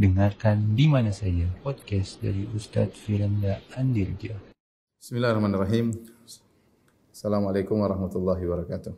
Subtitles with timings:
[0.00, 4.32] Dengarkan di mana saja podcast dari Ustaz Firanda Andirja.
[4.96, 5.92] Bismillahirrahmanirrahim.
[7.12, 8.96] Assalamualaikum warahmatullahi wabarakatuh.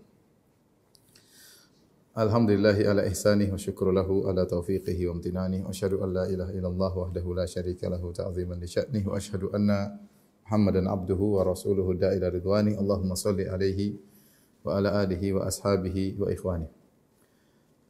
[2.14, 6.54] Alhamdulillahi ala ihsanih wa syukru lahu ala taufiqihi wa amtinani wa ashadu an la ilaha
[6.54, 9.98] illallah wahdahu la syarika lahu ta'ziman li sya'nih wa ashadu anna
[10.46, 13.98] Muhammadan abduhu wa rasuluhu da'ila ridwani Allahumma salli alaihi
[14.62, 16.70] wa ala alihi wa ashabihi wa ikhwani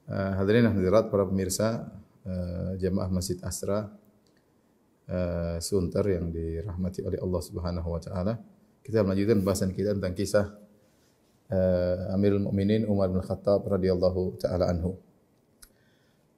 [0.09, 1.93] uh, Hadirin hadirat para pemirsa
[2.27, 3.91] uh, jemaah Masjid Asra
[5.09, 8.35] uh, Sunter yang dirahmati oleh Allah Subhanahu wa taala.
[8.83, 10.47] Kita melanjutkan bahasan kita tentang kisah
[11.51, 14.99] uh, Amirul Mukminin Umar bin Khattab radhiyallahu taala anhu.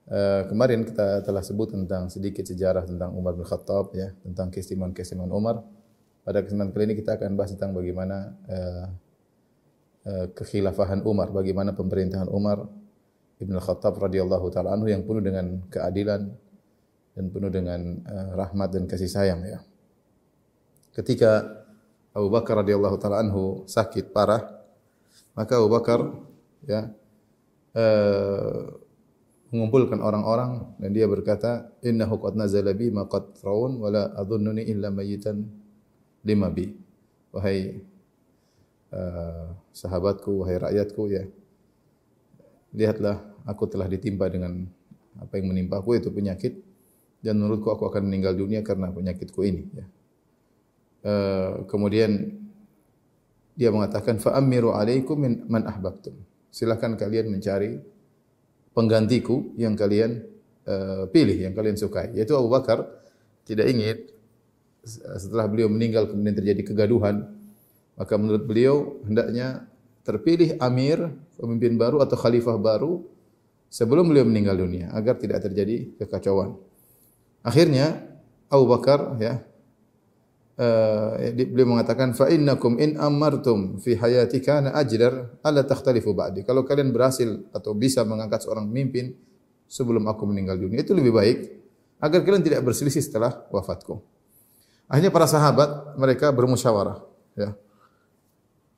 [0.04, 5.32] Uh, kemarin kita telah sebut tentang sedikit sejarah tentang Umar bin Khattab ya, tentang keistimewaan-keistimewaan
[5.32, 5.64] Umar.
[6.24, 8.86] Pada kesempatan kali ini kita akan bahas tentang bagaimana uh,
[10.04, 12.68] uh, kekhilafahan Umar, bagaimana pemerintahan Umar
[13.42, 16.30] Ibn Khattab radhiyallahu taala anhu yang penuh dengan keadilan
[17.14, 19.58] dan penuh dengan uh, rahmat dan kasih sayang ya.
[20.94, 21.42] Ketika
[22.14, 24.42] Abu Bakar radhiyallahu taala anhu sakit parah,
[25.34, 26.14] maka Abu Bakar
[26.62, 26.94] ya
[27.74, 28.62] uh,
[29.50, 34.66] mengumpulkan orang-orang dan dia berkata, "Innahu qad nazala bi ma qad raun wa la adhunnuni
[34.66, 35.42] illa mayitan
[36.22, 36.70] lima bi."
[37.34, 37.82] Wahai
[38.94, 41.26] uh, sahabatku, wahai rakyatku ya.
[42.74, 44.66] Lihatlah aku telah ditimpa dengan
[45.16, 46.58] apa yang menimpa aku itu penyakit.
[47.24, 49.86] Dan menurutku aku akan meninggal dunia karena penyakitku ini ya.
[51.04, 52.36] Uh, kemudian
[53.56, 55.16] dia mengatakan fa amiru alaikum
[55.48, 56.12] man ahbabtum.
[56.52, 57.80] Silakan kalian mencari
[58.76, 60.20] penggantiku yang kalian
[60.68, 62.12] uh, pilih yang kalian sukai.
[62.12, 62.84] Yaitu Abu Bakar
[63.48, 64.04] tidak ingin
[65.16, 67.24] setelah beliau meninggal kemudian terjadi kegaduhan
[67.94, 69.64] maka menurut beliau hendaknya
[70.04, 71.10] terpilih amir
[71.40, 73.02] pemimpin baru atau khalifah baru
[73.72, 76.54] sebelum beliau meninggal dunia agar tidak terjadi kekacauan.
[77.42, 78.04] Akhirnya
[78.52, 79.42] Abu Bakar ya
[80.60, 86.46] uh, beliau mengatakan fa innakum in amartum fi hayati kana ajdar alla takhtalifu ba'di.
[86.46, 89.16] Kalau kalian berhasil atau bisa mengangkat seorang pemimpin
[89.66, 91.38] sebelum aku meninggal dunia itu lebih baik
[91.98, 93.98] agar kalian tidak berselisih setelah wafatku.
[94.84, 97.00] Akhirnya para sahabat mereka bermusyawarah
[97.34, 97.56] ya.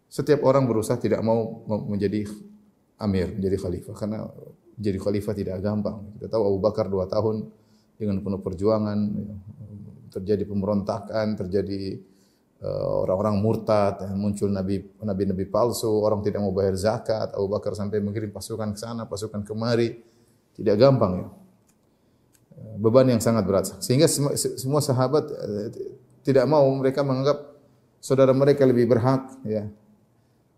[0.07, 2.25] Setiap orang berusaha tidak mau menjadi
[3.03, 4.19] amir, menjadi khalifah karena
[4.77, 6.15] jadi khalifah tidak gampang.
[6.17, 7.49] Kita tahu Abu Bakar dua tahun
[7.97, 8.99] dengan penuh perjuangan,
[10.13, 11.97] terjadi pemberontakan, terjadi
[12.61, 17.33] uh, orang-orang murtad, muncul nabi nabi-nabi palsu, orang tidak mau bayar zakat.
[17.33, 19.97] Abu Bakar sampai mengirim pasukan ke sana, pasukan kemari,
[20.57, 21.29] tidak gampang ya.
[22.77, 23.69] Beban yang sangat berat.
[23.85, 25.29] Sehingga semua sahabat
[26.25, 27.53] tidak mau mereka menganggap
[28.01, 29.69] saudara mereka lebih berhak, ya.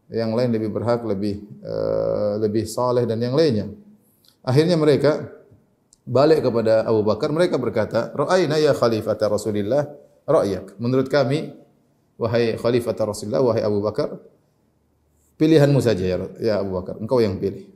[0.09, 3.69] Yang lain lebih berhak, lebih uh, lebih saleh dan yang lainnya.
[4.41, 5.29] Akhirnya mereka
[6.09, 7.29] balik kepada Abu Bakar.
[7.29, 9.85] Mereka berkata, Ra'ayna ya khalifat Rasulullah
[10.25, 10.81] ra'yak.
[10.81, 11.53] Menurut kami,
[12.17, 14.17] wahai khalifat Rasulullah, wahai Abu Bakar,
[15.37, 16.97] pilihanmu saja ya, ya Abu Bakar.
[16.97, 17.69] Engkau yang pilih.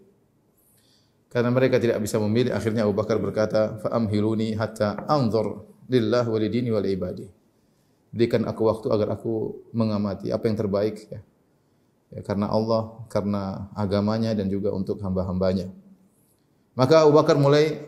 [1.29, 6.73] Karena mereka tidak bisa memilih, akhirnya Abu Bakar berkata, Fa'amhiluni hatta anzur lillah walidini.
[8.13, 11.21] Berikan aku waktu agar aku mengamati apa yang terbaik ya.
[12.13, 15.73] Ya karena Allah, karena agamanya dan juga untuk hamba-hambanya.
[16.77, 17.85] Maka Abu Bakar mulai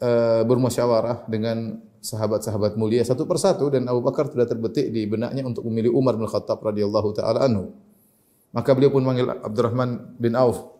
[0.00, 5.68] uh, bermusyawarah dengan sahabat-sahabat mulia satu persatu dan Abu Bakar sudah terbetik di benaknya untuk
[5.68, 7.76] memilih Umar bin Khattab radhiyallahu taala anhu.
[8.50, 10.74] Maka beliau pun memanggil Abdurrahman bin Auf.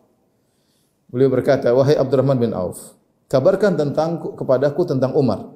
[1.07, 2.97] Beliau berkata, "Wahai Abdurrahman bin Auf,
[3.31, 5.55] kabarkan tentang kepadaku tentang Umar.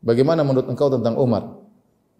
[0.00, 1.59] Bagaimana menurut engkau tentang Umar?"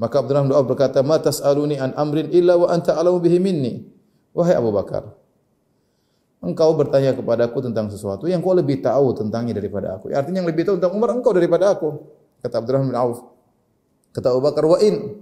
[0.01, 3.85] Maka Abdurrahman bin Auf berkata, "Ma tas'aluni an amrin illa wa anta alamu bihi minni."
[4.33, 5.13] Wahai Abu Bakar,
[6.41, 10.09] engkau bertanya kepadaku tentang sesuatu yang kau lebih tahu tentangnya daripada aku.
[10.09, 12.01] Artinya yang lebih tahu tentang Umar engkau daripada aku.
[12.41, 13.21] Kata Abdurrahman bin Auf.
[14.17, 15.21] Kata Abu Bakar, wa in.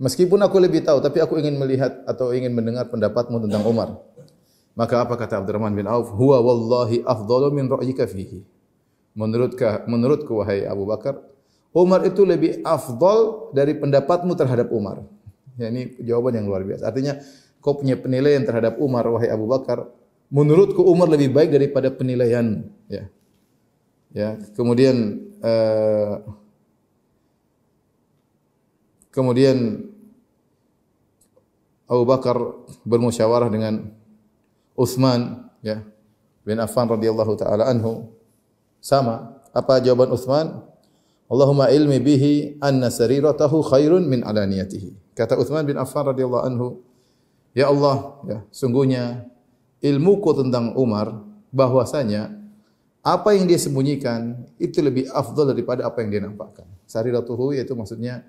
[0.00, 4.00] Meskipun aku lebih tahu, tapi aku ingin melihat atau ingin mendengar pendapatmu tentang Umar.
[4.78, 6.14] Maka apa kata Abdurrahman bin Auf?
[6.14, 8.46] Huwa wallahi afdalu min ra'yika fihi.
[9.18, 11.18] Menurutkah, menurutku wahai Abu Bakar,
[11.72, 15.04] Umar itu lebih afdal dari pendapatmu terhadap Umar.
[15.60, 16.88] Ya, ini jawaban yang luar biasa.
[16.88, 17.20] Artinya,
[17.60, 19.84] kau punya penilaian terhadap Umar, wahai Abu Bakar,
[20.28, 23.08] menurutku Umar lebih baik daripada penilaian ya.
[24.08, 26.24] Ya kemudian uh,
[29.12, 29.88] kemudian
[31.88, 32.36] Abu Bakar
[32.88, 33.92] bermusyawarah dengan
[34.72, 35.84] Uthman ya
[36.44, 38.08] bin Affan radhiyallahu taala anhu.
[38.80, 39.36] Sama.
[39.52, 40.62] Apa jawaban Uthman
[41.28, 42.32] Allahumma ilmi bihi
[42.64, 46.66] anna sariratahu khairun min alaniyatihi kata Uthman bin Affan radhiyallahu anhu
[47.52, 49.28] ya Allah ya sungguhnya
[49.84, 51.20] ilmuku tentang Umar
[51.52, 52.38] bahwasanya
[53.02, 56.66] apa yang dia sembunyikan itu lebih afdal daripada apa yang dia nampakkan.
[56.84, 58.26] Sariratuhu yaitu maksudnya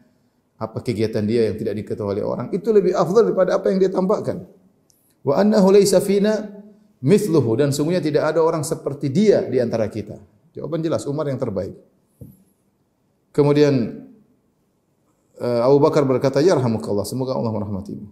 [0.59, 3.91] apa kegiatan dia yang tidak diketahui oleh orang itu lebih afdal daripada apa yang dia
[3.91, 4.47] tampakkan.
[5.25, 6.47] Wa annahu laysa fina
[7.03, 10.15] mithluhu dan sungguhnya tidak ada orang seperti dia di antara kita.
[10.55, 11.75] Jawaban jelas Umar yang terbaik.
[13.39, 14.03] Kemudian
[15.39, 18.11] uh, Abu Bakar berkata, "Ya rahmukallah, semoga Allah merahmatimu."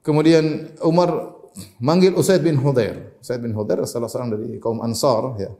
[0.00, 1.36] Kemudian Umar
[1.76, 3.20] manggil Usaid bin Hudair.
[3.20, 5.52] Usaid bin Hudair salah seorang dari kaum Ansar ya.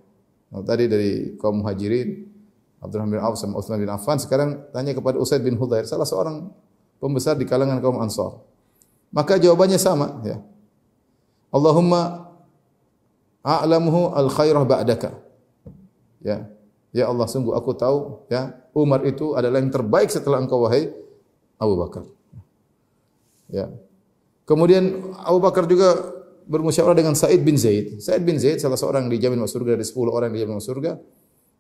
[0.65, 2.25] Tadi dari kaum Muhajirin,
[2.81, 4.17] Abdurrahman bin Auf sama Uthman bin Affan.
[4.17, 6.49] Sekarang tanya kepada Usaid bin Hudair, salah seorang
[6.97, 8.41] pembesar di kalangan kaum Ansar.
[9.13, 10.41] Maka jawabannya sama ya.
[11.53, 12.33] Allahumma
[13.45, 15.21] a'lamuhu al-khairah ba'daka.
[16.25, 16.49] Ya.
[16.93, 20.93] Ya Allah sungguh aku tahu ya Umar itu adalah yang terbaik setelah engkau wahai
[21.57, 22.05] Abu Bakar.
[23.49, 23.73] Ya.
[24.45, 25.97] Kemudian Abu Bakar juga
[26.45, 28.01] bermusyawarah dengan Said bin Zaid.
[28.03, 30.93] Said bin Zaid salah seorang dijamin masuk surga dari 10 orang yang dijamin masuk surga.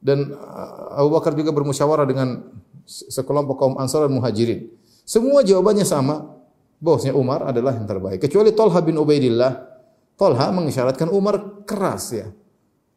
[0.03, 2.43] Dan uh, Abu Bakar juga bermusyawarah dengan
[2.89, 4.67] sekelompok kaum Ansar dan Muhajirin.
[5.07, 6.43] Semua jawabannya sama.
[6.83, 8.27] Bosnya Umar adalah yang terbaik.
[8.27, 9.71] Kecuali Talha bin Ubaidillah.
[10.19, 12.27] Talha mengisyaratkan Umar keras ya.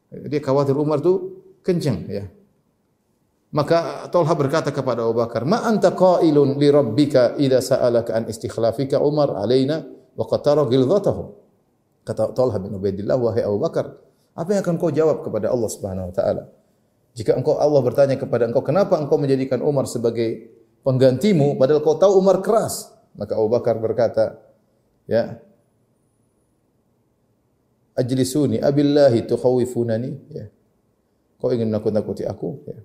[0.10, 1.35] Dia khawatir Umar tu
[1.66, 2.30] kencang ya.
[3.56, 9.00] Maka Talha berkata kepada Abu Bakar, "Ma anta qailun li rabbika idza sa'alaka an istikhlafika
[9.00, 9.82] Umar alaina
[10.14, 11.24] wa qatara ghilzatahu?"
[12.06, 13.96] Kata Talha bin Ubaidillah, "Wahai Abu Bakar,
[14.36, 16.44] apa yang akan kau jawab kepada Allah Subhanahu wa taala?
[17.16, 20.52] Jika engkau Allah bertanya kepada engkau, kenapa engkau menjadikan Umar sebagai
[20.84, 24.36] penggantimu padahal kau tahu Umar keras?" Maka Abu Bakar berkata,
[25.08, 25.40] "Ya,
[27.96, 30.52] ajlisuni abillahi tukhawifunani ya
[31.46, 32.66] kau ingin nakut-nakuti aku?
[32.66, 32.82] Ya.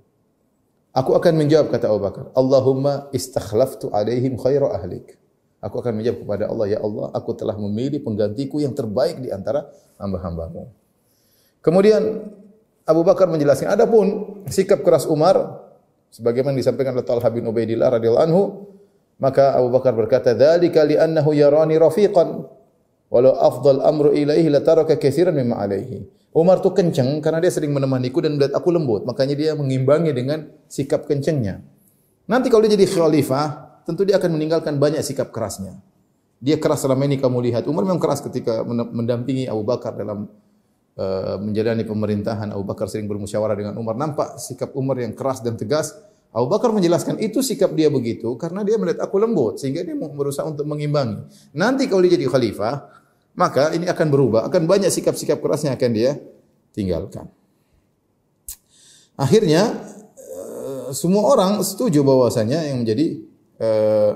[1.00, 5.16] Aku akan menjawab kata Abu Bakar Allahumma istakhlaftu alaihim khaira ahlik.
[5.64, 9.64] Aku akan menjawab kepada Allah ya Allah aku telah memilih penggantiku yang terbaik di antara
[9.96, 10.68] hamba-hambamu.
[11.64, 12.28] Kemudian
[12.84, 15.64] Abu Bakar menjelaskan adapun sikap keras Umar
[16.12, 18.42] sebagaimana disampaikan oleh Talha bin Ubaidillah radhiyallahu anhu
[19.16, 22.44] maka Abu Bakar berkata dzalika li annahu yarani rafiqan
[23.10, 26.06] Walau afdal amru ilaihi la taraka katsiran mimma alaihi.
[26.30, 30.46] Umar tu kencang karena dia sering menemaniku dan melihat aku lembut, makanya dia mengimbangi dengan
[30.70, 31.58] sikap kencangnya.
[32.30, 35.82] Nanti kalau dia jadi khalifah, tentu dia akan meninggalkan banyak sikap kerasnya.
[36.38, 37.66] Dia keras selama ini kamu lihat.
[37.66, 40.30] Umar memang keras ketika mendampingi Abu Bakar dalam
[40.96, 42.54] uh, menjalani pemerintahan.
[42.54, 43.98] Abu Bakar sering bermusyawarah dengan Umar.
[43.98, 45.92] Nampak sikap Umar yang keras dan tegas.
[46.30, 50.46] Abu Bakar menjelaskan itu sikap dia begitu karena dia melihat aku lembut sehingga dia berusaha
[50.46, 51.26] untuk mengimbangi.
[51.58, 52.99] Nanti kalau dia jadi khalifah,
[53.38, 56.18] maka ini akan berubah, akan banyak sikap-sikap kerasnya akan dia
[56.74, 57.30] tinggalkan.
[59.20, 59.76] Akhirnya
[60.16, 63.20] eh, semua orang setuju bahwasanya yang menjadi
[63.60, 64.12] eh,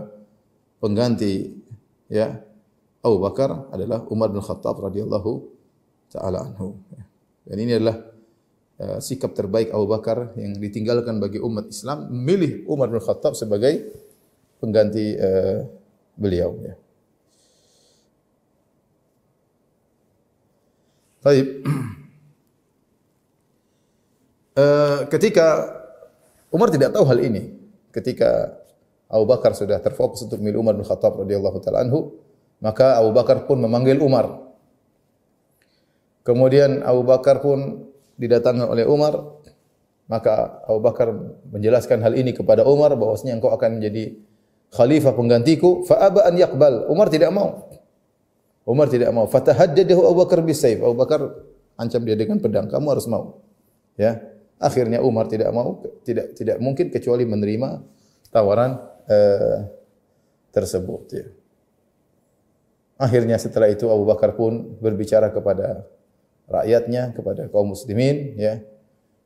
[0.80, 1.52] pengganti
[2.08, 2.40] ya
[3.04, 5.32] Abu Bakar adalah Umar bin Khattab radhiyallahu
[6.08, 6.80] taala anhu.
[7.44, 8.00] Dan ini adalah
[8.80, 13.92] eh, sikap terbaik Abu Bakar yang ditinggalkan bagi umat Islam memilih Umar bin Khattab sebagai
[14.56, 15.20] pengganti
[16.16, 16.74] beliau ya.
[21.24, 21.64] Baik.
[24.60, 25.72] Uh, ketika
[26.52, 27.56] Umar tidak tahu hal ini,
[27.96, 28.60] ketika
[29.08, 32.12] Abu Bakar sudah terfokus untuk memilih Umar bin Khattab radhiyallahu taala anhu,
[32.60, 34.52] maka Abu Bakar pun memanggil Umar.
[36.28, 37.88] Kemudian Abu Bakar pun
[38.20, 39.40] didatangkan oleh Umar,
[40.04, 41.08] maka Abu Bakar
[41.48, 44.12] menjelaskan hal ini kepada Umar bahwasanya engkau akan menjadi
[44.76, 46.84] khalifah penggantiku, fa aba an yaqbal.
[46.92, 47.64] Umar tidak mau.
[48.64, 49.28] Umar tidak mau.
[49.28, 50.80] Fatahaddadahu Abu Bakar bisayf.
[50.80, 51.20] Abu Bakar
[51.76, 52.66] ancam dia dengan pedang.
[52.66, 53.44] Kamu harus mau.
[54.00, 54.24] Ya.
[54.56, 55.84] Akhirnya Umar tidak mau.
[56.04, 57.84] Tidak tidak mungkin kecuali menerima
[58.32, 59.68] tawaran uh,
[60.48, 61.02] tersebut.
[61.12, 61.26] Ya.
[62.96, 65.84] Akhirnya setelah itu Abu Bakar pun berbicara kepada
[66.48, 68.32] rakyatnya, kepada kaum muslimin.
[68.40, 68.64] Ya.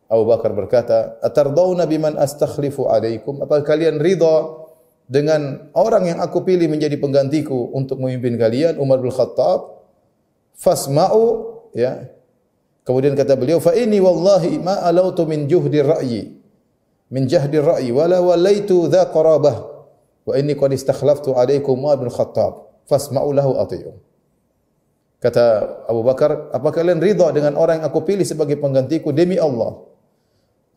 [0.09, 3.39] Abu Bakar berkata, Atardawna biman astakhlifu alaikum.
[3.45, 4.67] Apakah kalian ridha
[5.09, 9.89] dengan orang yang aku pilih menjadi penggantiku untuk memimpin kalian Umar bin Khattab
[10.55, 12.07] fasma'u ya.
[12.85, 16.23] Kemudian kata beliau fa inni wallahi ma alautu min juhdi ra'yi.
[17.09, 19.57] Min jahdi ra'yi wala walaitu dha qarabah.
[20.29, 23.97] Wa inni qad istakhlaftu alaikum Umar bin Khattab fasma'u lahu atiyu
[25.19, 25.45] kata
[25.91, 29.83] Abu Bakar apa kalian ridha dengan orang yang aku pilih sebagai penggantiku demi Allah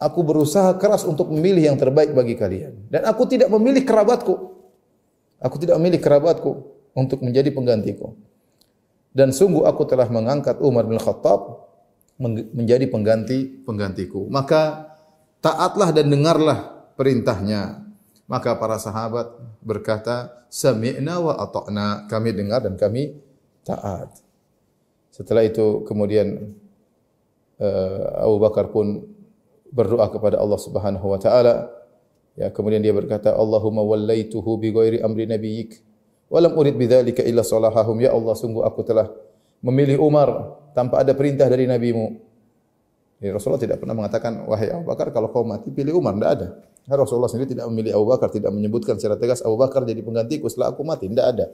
[0.02, 2.90] Aku berusaha keras untuk memilih yang terbaik bagi kalian.
[2.90, 4.34] Dan aku tidak memilih kerabatku.
[5.38, 6.66] Aku tidak memilih kerabatku
[6.98, 8.18] untuk menjadi penggantiku.
[9.14, 11.70] Dan sungguh aku telah mengangkat Umar bin Khattab
[12.58, 14.26] menjadi pengganti penggantiku.
[14.26, 14.90] Maka
[15.38, 17.86] taatlah dan dengarlah perintahnya.
[18.26, 22.10] Maka para sahabat berkata, Sami'na wa ata'na.
[22.10, 23.22] Kami dengar dan kami
[23.62, 24.18] taat.
[25.14, 26.58] Setelah itu kemudian
[27.60, 29.11] uh, Abu Bakar pun
[29.72, 31.72] berdoa kepada Allah Subhanahu wa taala.
[32.36, 35.80] Ya, kemudian dia berkata, "Allahumma wallaituhu bi ghairi amri nabiyyik
[36.32, 39.12] wa lam urid bidzalika illa salahahum." Ya Allah, sungguh aku telah
[39.64, 42.20] memilih Umar tanpa ada perintah dari nabimu.
[43.24, 46.48] Ya, Rasulullah tidak pernah mengatakan, "Wahai Abu Bakar, kalau kau mati pilih Umar." Tidak ada.
[46.90, 50.74] Rasulullah sendiri tidak memilih Abu Bakar, tidak menyebutkan secara tegas Abu Bakar jadi penggantiku setelah
[50.74, 51.06] aku mati.
[51.08, 51.46] Tidak ada.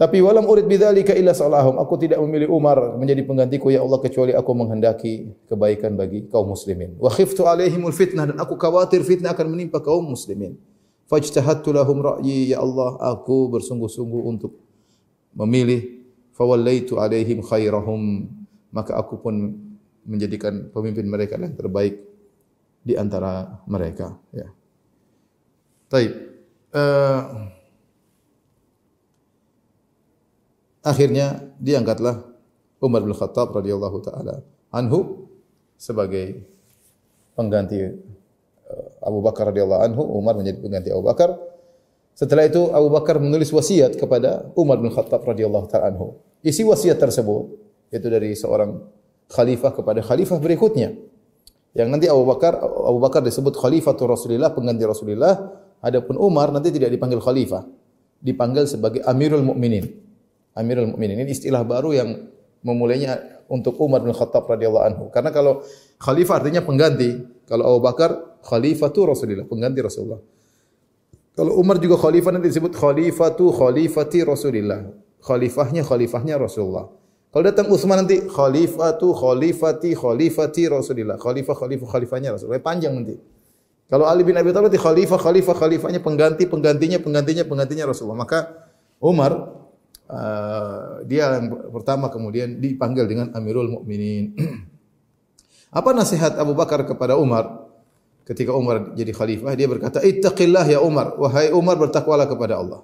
[0.00, 1.76] Tapi walam urid bidzalika illa salahum.
[1.76, 6.96] Aku tidak memilih Umar menjadi penggantiku ya Allah kecuali aku menghendaki kebaikan bagi kaum muslimin.
[6.96, 10.56] Wa khiftu alaihimul fitnah dan aku khawatir fitnah akan menimpa kaum muslimin.
[11.04, 14.56] Fajtahattu lahum ra'yi ya Allah aku bersungguh-sungguh untuk
[15.36, 16.00] memilih
[16.32, 18.24] fawallaitu alaihim khairahum
[18.72, 19.52] maka aku pun
[20.08, 22.00] menjadikan pemimpin mereka yang terbaik
[22.80, 24.48] di antara mereka ya.
[25.92, 26.12] Baik.
[26.72, 27.52] Uh,
[30.80, 32.24] akhirnya diangkatlah
[32.80, 34.40] Umar bin Khattab radhiyallahu taala
[34.72, 35.28] anhu
[35.76, 36.44] sebagai
[37.36, 40.02] pengganti eh, Abu Bakar radhiyallahu anhu.
[40.16, 41.36] Umar menjadi pengganti Abu Bakar.
[42.16, 46.16] Setelah itu Abu Bakar menulis wasiat kepada Umar bin Khattab radhiyallahu taala anhu.
[46.40, 47.52] Isi wasiat tersebut
[47.92, 48.80] itu dari seorang
[49.28, 50.96] khalifah kepada khalifah berikutnya.
[51.76, 55.38] Yang nanti Abu Bakar Abu Bakar disebut khalifatul Rasulullah pengganti Rasulullah
[55.84, 57.68] adapun Umar nanti tidak dipanggil khalifah.
[58.20, 60.09] Dipanggil sebagai Amirul Mukminin
[60.54, 61.22] Amirul Mukminin.
[61.22, 62.08] Ini istilah baru yang
[62.64, 65.04] memulainya untuk Umar bin Khattab radhiyallahu anhu.
[65.10, 65.62] Karena kalau
[65.98, 67.42] khalifah artinya pengganti.
[67.50, 70.22] Kalau Abu Bakar khalifatu Rasulullah, pengganti Rasulullah.
[71.34, 74.86] Kalau Umar juga khalifah nanti disebut khalifatu khalifati Rasulullah.
[75.18, 76.86] Khalifahnya khalifahnya Rasulullah.
[77.30, 81.18] Kalau datang Utsman nanti khalifatu khalifati khalifati Rasulullah.
[81.18, 82.62] Khalifah khalifah khalifahnya Rasulullah.
[82.62, 83.18] Panjang nanti.
[83.90, 88.22] Kalau Ali bin Abi Thalib nanti khalifah khalifah khalifahnya pengganti penggantinya penggantinya penggantinya Rasulullah.
[88.22, 88.38] Maka
[89.02, 89.59] Umar
[90.10, 94.34] Uh, dia yang pertama kemudian dipanggil dengan Amirul Mukminin.
[95.78, 97.70] Apa nasihat Abu Bakar kepada Umar
[98.26, 99.54] ketika Umar jadi khalifah?
[99.54, 102.82] Dia berkata, "Ittaqillah ya Umar, wahai Umar bertakwalah kepada Allah.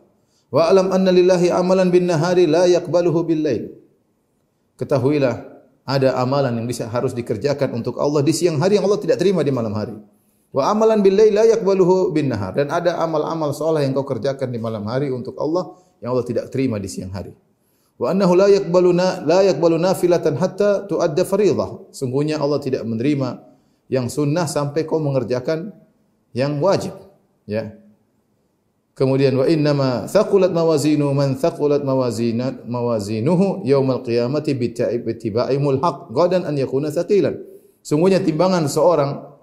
[0.54, 3.75] Wa alam anna lillahi amalan bin nahari la yaqbaluhu bil lail."
[4.78, 5.35] Ketahuilah
[5.83, 9.42] ada amalan yang bisa harus dikerjakan untuk Allah di siang hari yang Allah tidak terima
[9.42, 9.99] di malam hari.
[10.54, 14.47] Wa amalan bil lail la yaqbaluhu bin nahar dan ada amal-amal saleh yang kau kerjakan
[14.47, 17.33] di malam hari untuk Allah yang Allah tidak terima di siang hari.
[17.97, 21.88] Wa annahu la yaqbaluna la yaqbalu nafilatan hatta tuadda fardhah.
[21.93, 23.41] Sungguhnya Allah tidak menerima
[23.88, 25.73] yang sunnah sampai kau mengerjakan
[26.37, 26.93] yang wajib.
[27.49, 27.81] Ya.
[28.97, 36.12] Kemudian wa inna ma thaqulat mawazinu man thaqulat mawazinat mawazinuhu yaumal qiyamati bi ta'ibaimul haq
[36.17, 37.37] gadan an yakuna thaqilan.
[37.85, 39.37] Sungguhnya timbangan seorang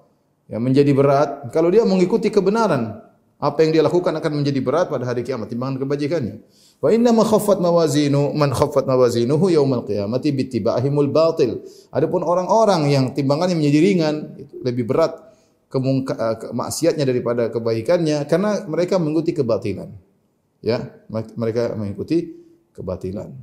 [0.50, 3.02] yang menjadi berat kalau dia mengikuti kebenaran
[3.44, 6.40] apa yang dia lakukan akan menjadi berat pada hari kiamat timbangan kebajikannya.
[6.80, 11.60] Wa inna ma khaffat mawazinu man khaffat mawazinuhu yaumal qiyamati bittiba'ihimul batil.
[11.92, 14.16] Adapun orang-orang yang timbangannya menjadi ringan
[14.64, 15.20] lebih berat
[15.68, 19.92] kemaksiatnya daripada kebaikannya karena mereka mengikuti kebatilan.
[20.64, 20.96] Ya,
[21.36, 22.40] mereka mengikuti
[22.72, 23.36] kebatilan.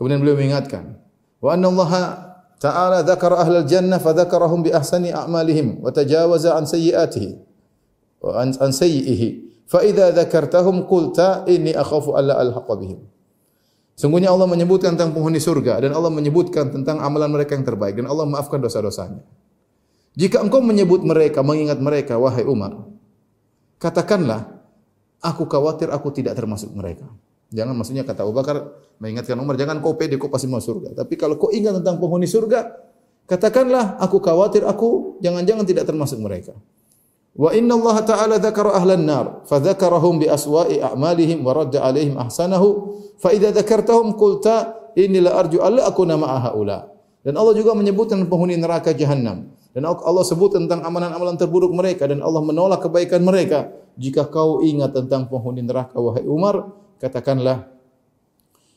[0.00, 0.96] Kemudian beliau mengingatkan,
[1.44, 1.92] wa anna Allah
[2.56, 7.49] Ta'ala dzakara ahlal jannah fa dzakarahum bi ahsani a'malihim wa tajawaza an sayyi'atihim
[8.24, 9.28] an, an sayyihi
[9.64, 13.00] fa idza dzakartahum qulta inni akhafu alla alhaqa bihim
[14.00, 18.08] Sungguhnya Allah menyebutkan tentang penghuni surga dan Allah menyebutkan tentang amalan mereka yang terbaik dan
[18.08, 19.20] Allah maafkan dosa-dosanya.
[20.16, 22.80] Jika engkau menyebut mereka, mengingat mereka, wahai Umar,
[23.76, 24.56] katakanlah,
[25.20, 27.12] aku khawatir aku tidak termasuk mereka.
[27.52, 28.72] Jangan maksudnya kata Abu Bakar
[29.04, 31.04] mengingatkan Umar, jangan kau pede kau pasti masuk surga.
[31.04, 32.72] Tapi kalau kau ingat tentang penghuni surga,
[33.28, 36.56] katakanlah, aku khawatir aku jangan-jangan tidak termasuk mereka.
[37.40, 42.20] Wa inna Allah Ta'ala dzakara ahlan nar fa dzakarahum bi aswa'i a'malihim wa radda 'alaihim
[42.20, 46.92] ahsanahu fa idza dzakartahum qulta inni la arju alla akuna ma'a haula.
[47.24, 49.56] Dan Allah juga menyebutkan penghuni neraka jahanam.
[49.72, 53.72] Dan Allah sebut tentang amalan-amalan terburuk mereka dan Allah menolak kebaikan mereka.
[53.96, 57.72] Jika kau ingat tentang penghuni neraka wahai Umar, katakanlah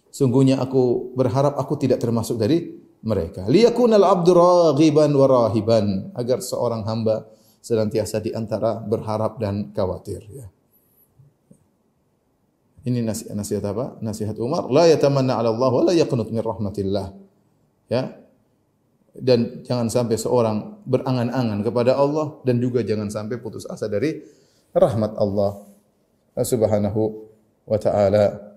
[0.08, 3.44] sungguhnya aku berharap aku tidak termasuk dari mereka.
[3.44, 7.28] Liyakunal abdu raghiban wa rahiban agar seorang hamba
[7.64, 10.52] senantiasa di antara berharap dan khawatir ya.
[12.84, 13.96] Ini nasihat, nasihat apa?
[14.04, 17.16] Nasihat Umar, la yatamanna 'ala Allah wa la yaqnut min rahmatillah.
[17.88, 18.20] Ya.
[19.16, 24.20] Dan jangan sampai seorang berangan-angan kepada Allah dan juga jangan sampai putus asa dari
[24.76, 25.64] rahmat Allah
[26.36, 27.02] Subhanahu
[27.64, 28.52] wa taala.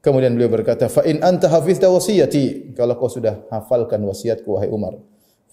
[0.00, 4.94] Kemudian beliau berkata, "Fa in anta hafizta wasiyati," kalau kau sudah hafalkan wasiatku wahai Umar,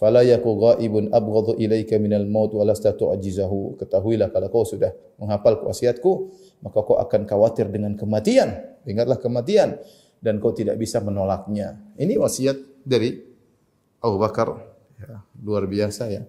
[0.03, 5.63] fala yaku ghaibun abghadhu ilaika minal maut wa lasta tu'jizahu ketahuilah kalau kau sudah menghafal
[5.63, 6.11] wasiatku
[6.59, 8.51] maka kau akan khawatir dengan kematian
[8.83, 9.79] ingatlah kematian
[10.19, 13.31] dan kau tidak bisa menolaknya ini wasiat dari
[14.03, 16.23] Abu Bakar ya, luar biasa ya.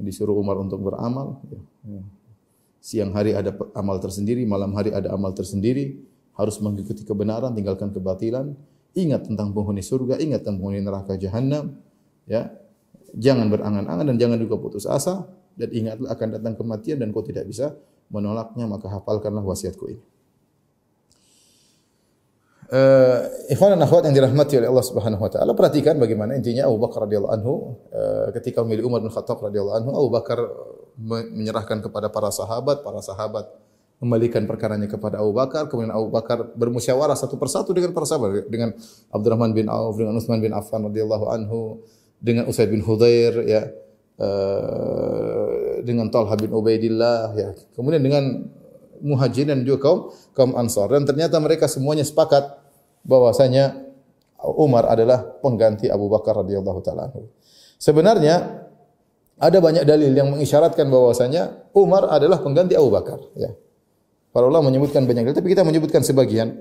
[0.00, 1.38] Disuruh Umar untuk beramal.
[1.84, 2.02] Ya.
[2.80, 6.00] Siang hari ada amal tersendiri, malam hari ada amal tersendiri.
[6.34, 8.56] Harus mengikuti kebenaran, tinggalkan kebatilan.
[8.96, 11.76] Ingat tentang penghuni surga, ingat tentang penghuni neraka jahanam.
[12.24, 12.48] Ya,
[13.16, 15.26] jangan berangan-angan dan jangan juga putus asa.
[15.54, 17.76] Dan ingatlah akan datang kematian dan kau tidak bisa
[18.08, 20.02] menolaknya, maka hafalkanlah wasiatku ini.
[22.70, 26.78] Uh, ikhwan dan akhwat yang dirahmati oleh Allah Subhanahu wa taala perhatikan bagaimana intinya Abu
[26.78, 30.38] Bakar radhiyallahu anhu uh, ketika memilih Umar bin Khattab radhiyallahu anhu Abu Bakar
[31.34, 33.50] menyerahkan kepada para sahabat para sahabat
[33.98, 38.70] kembalikan perkaranya kepada Abu Bakar kemudian Abu Bakar bermusyawarah satu persatu dengan para sahabat dengan
[39.10, 41.82] Abdurrahman bin Auf dengan Utsman bin Affan radhiyallahu anhu
[42.20, 43.72] dengan Usaid bin Hudair ya
[44.20, 47.50] uh, dengan Talha bin Ubaidillah ya.
[47.72, 48.24] Kemudian dengan
[49.00, 50.00] Muhajirin dan juga kaum
[50.36, 50.92] kaum Ansar.
[50.92, 52.60] Dan ternyata mereka semuanya sepakat
[53.00, 53.80] bahwasanya
[54.40, 57.12] Umar adalah pengganti Abu Bakar radhiyallahu taala
[57.80, 58.68] Sebenarnya
[59.40, 63.56] ada banyak dalil yang mengisyaratkan bahwasanya Umar adalah pengganti Abu Bakar ya.
[64.30, 66.60] Para ulama menyebutkan banyak dalil tapi kita menyebutkan sebagian.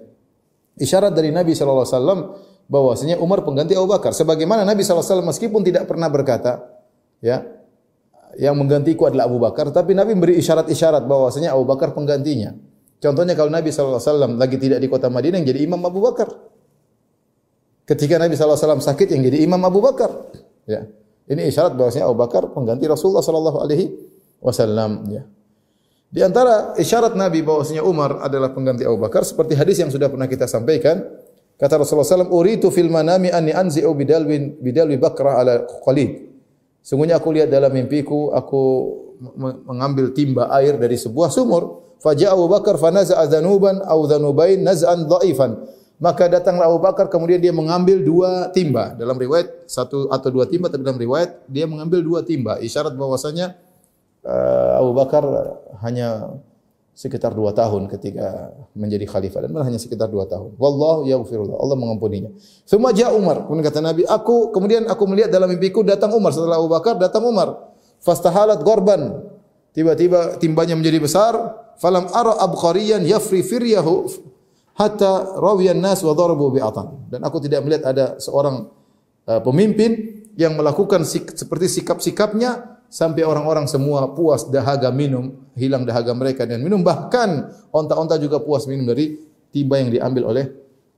[0.79, 2.19] Isyarat dari Nabi sallallahu alaihi wasallam
[2.69, 6.69] bahwasanya Umar pengganti Abu Bakar sebagaimana Nabi wasallam meskipun tidak pernah berkata
[7.19, 7.41] ya
[8.37, 12.53] yang menggantiku adalah Abu Bakar tapi Nabi memberi isyarat-isyarat bahwasanya Abu Bakar penggantinya.
[12.99, 16.29] Contohnya kalau Nabi SAW lagi tidak di kota Madinah yang jadi imam Abu Bakar.
[17.87, 20.29] Ketika Nabi SAW sakit yang jadi imam Abu Bakar.
[20.69, 20.85] Ya.
[21.25, 23.97] Ini isyarat bahwasanya Abu Bakar pengganti Rasulullah sallallahu alaihi
[24.43, 25.23] wasallam ya.
[26.09, 30.25] Di antara isyarat Nabi bahwasanya Umar adalah pengganti Abu Bakar seperti hadis yang sudah pernah
[30.25, 31.05] kita sampaikan
[31.59, 36.31] kata Rasulullah SAW uritu fil manami anni anzi'u bidalwin bidalwi bakrah ala Khalid
[36.79, 38.63] Sungguhnya aku lihat dalam mimpiku aku
[39.67, 45.59] mengambil timba air dari sebuah sumur Fajar Abu Bakar fanaza adzanuban au dzanubain naz'an dhaifan.
[45.99, 48.95] Maka datanglah Abu Bakar kemudian dia mengambil dua timba.
[48.95, 52.55] Dalam riwayat satu atau dua timba tapi dalam riwayat dia mengambil dua timba.
[52.63, 53.59] Isyarat bahwasanya
[54.23, 55.27] uh, Abu Bakar
[55.83, 56.39] hanya
[56.99, 60.59] sekitar dua tahun ketika menjadi khalifah dan hanya sekitar dua tahun.
[60.59, 61.55] Wallahu yaghfirullah.
[61.55, 62.35] Allah mengampuninya.
[62.67, 63.47] Semua ja Umar.
[63.47, 67.23] Kemudian kata Nabi, aku kemudian aku melihat dalam mimpiku datang Umar setelah Abu Bakar datang
[67.23, 67.71] Umar.
[68.03, 69.31] Fastahalat gorban.
[69.71, 71.33] Tiba-tiba timbanya menjadi besar
[71.79, 74.11] falam ara abqariyan yafri firyahu
[74.75, 78.67] hatta rawiyan nas wa darabu bi'atan dan aku tidak melihat ada seorang
[79.23, 86.11] uh, pemimpin yang melakukan sik, seperti sikap-sikapnya sampai orang-orang semua puas dahaga minum hilang dahaga
[86.17, 86.81] mereka dan minum.
[86.81, 87.29] Bahkan
[87.69, 89.15] onta-onta juga puas minum dari
[89.53, 90.45] timba yang diambil oleh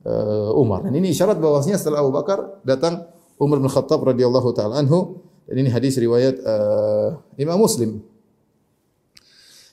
[0.07, 0.87] uh, Umar.
[0.87, 5.21] Dan ini isyarat bahwasanya setelah Abu Bakar datang Umar bin Khattab radhiyallahu taala anhu.
[5.45, 7.99] Dan ini hadis riwayat uh, Imam Muslim.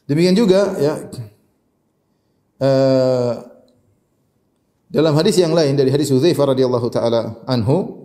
[0.09, 0.95] Demikian juga ya
[2.65, 3.33] uh,
[4.89, 7.98] dalam hadis yang lain dari hadis Hudzaifah radhiyallahu taala anhu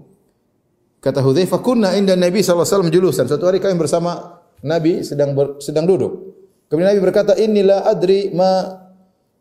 [1.03, 3.25] kata Hudzaifah kunna inda Nabi sallallahu alaihi wasallam julusan.
[3.27, 6.31] Suatu hari kami bersama Nabi sedang ber, sedang duduk.
[6.71, 8.79] Kemudian Nabi berkata inilah adri ma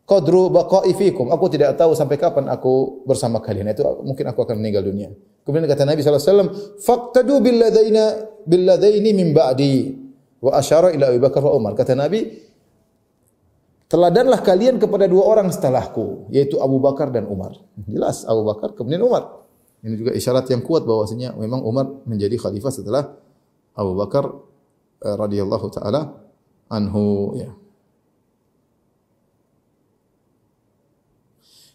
[0.03, 1.31] qadru baqa'i fikum.
[1.31, 3.71] Aku tidak tahu sampai kapan aku bersama kalian.
[3.71, 5.09] Itu mungkin aku akan meninggal dunia.
[5.47, 6.51] Kemudian kata Nabi sallallahu alaihi wasallam
[6.83, 8.03] faqtadu bil ladaina
[8.43, 9.95] bil ladaini min ba'di
[10.43, 11.71] wa asyara ila Abu Bakar wa Umar.
[11.79, 12.43] Kata Nabi
[13.93, 17.53] Teladanlah kalian kepada dua orang setelahku, yaitu Abu Bakar dan Umar.
[17.85, 19.42] Jelas Abu Bakar kemudian Umar.
[19.83, 23.03] Ini juga isyarat yang kuat bahwasanya memang Umar menjadi khalifah setelah
[23.75, 24.31] Abu Bakar
[25.03, 26.23] eh, radhiyallahu taala
[26.71, 27.51] anhu ya.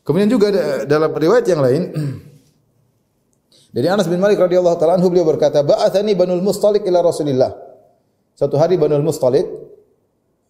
[0.02, 0.48] Kemudian juga
[0.88, 1.82] dalam riwayat yang lain
[3.76, 7.52] dari Anas bin Malik radhiyallahu taala anhu beliau berkata, "Ba'athani Banul Mustalik ila Rasulillah."
[8.32, 9.68] Satu hari Banul Mustalik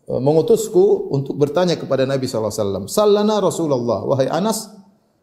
[0.09, 2.85] Eh, mengutusku untuk bertanya kepada Nabi sallallahu alaihi wasallam.
[2.89, 4.73] Sallana Rasulullah, wahai Anas,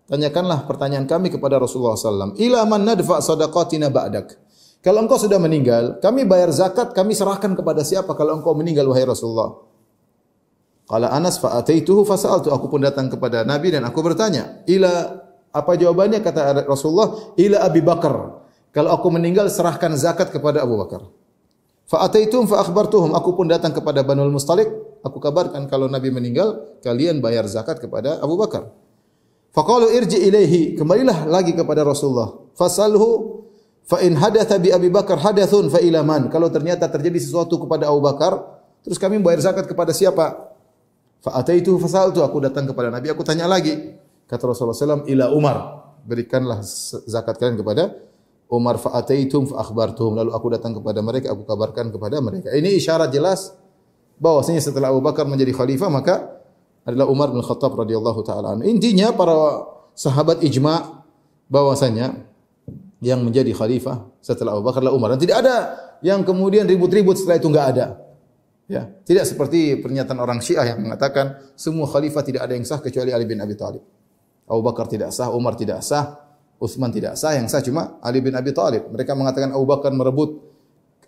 [0.09, 4.37] tanyakanlah pertanyaan kami kepada Rasulullah sallallahu Ila man nadfa sadaqatina ba'dak.
[4.85, 9.01] Kalau engkau sudah meninggal, kami bayar zakat, kami serahkan kepada siapa kalau engkau meninggal wahai
[9.01, 9.65] Rasulullah?
[10.85, 15.25] Qala Anas fa ataituhu fa sa'altu aku pun datang kepada Nabi dan aku bertanya, ila
[15.49, 17.33] apa jawabannya kata Rasulullah?
[17.33, 18.45] Ila Abi Bakar.
[18.69, 21.01] Kalau aku meninggal serahkan zakat kepada Abu Bakar.
[21.89, 24.69] Fa ataitum fa akhbartuhum aku pun datang kepada Banul Mustalik
[25.05, 28.69] aku kabarkan kalau Nabi meninggal kalian bayar zakat kepada Abu Bakar.
[29.55, 32.35] Fa qalu irji ilaihi kembalilah lagi kepada Rasulullah.
[32.59, 33.39] Fasalhu
[33.87, 37.87] fa in hadatha bi Abi Bakar hadathun fa ila man kalau ternyata terjadi sesuatu kepada
[37.87, 38.35] Abu Bakar
[38.83, 40.51] terus kami bayar zakat kepada siapa?
[41.23, 43.95] Fa ataitu fa saltu aku datang kepada Nabi aku tanya lagi
[44.27, 45.57] kata Rasulullah SAW ila Umar
[46.03, 46.59] berikanlah
[47.07, 47.95] zakat kalian kepada
[48.45, 50.21] Umar fa'ataitum fa'akhbartum.
[50.21, 52.53] Lalu aku datang kepada mereka, aku kabarkan kepada mereka.
[52.53, 53.57] Ini isyarat jelas
[54.21, 56.15] bahwasanya setelah Abu Bakar menjadi khalifah, maka
[56.85, 58.55] adalah Umar bin Khattab radhiyallahu taala.
[58.61, 59.65] Intinya para
[59.97, 61.03] sahabat ijma
[61.49, 62.29] bahwasanya
[63.01, 65.09] yang menjadi khalifah setelah Abu Bakar adalah Umar.
[65.17, 65.55] Dan tidak ada
[66.05, 67.85] yang kemudian ribut-ribut setelah itu enggak ada.
[68.65, 73.13] Ya, tidak seperti pernyataan orang Syiah yang mengatakan semua khalifah tidak ada yang sah kecuali
[73.13, 73.81] Ali bin Abi Thalib.
[74.45, 76.17] Abu Bakar tidak sah, Umar tidak sah,
[76.57, 78.89] Utsman tidak sah, yang sah cuma Ali bin Abi Thalib.
[78.89, 80.41] Mereka mengatakan Abu Bakar merebut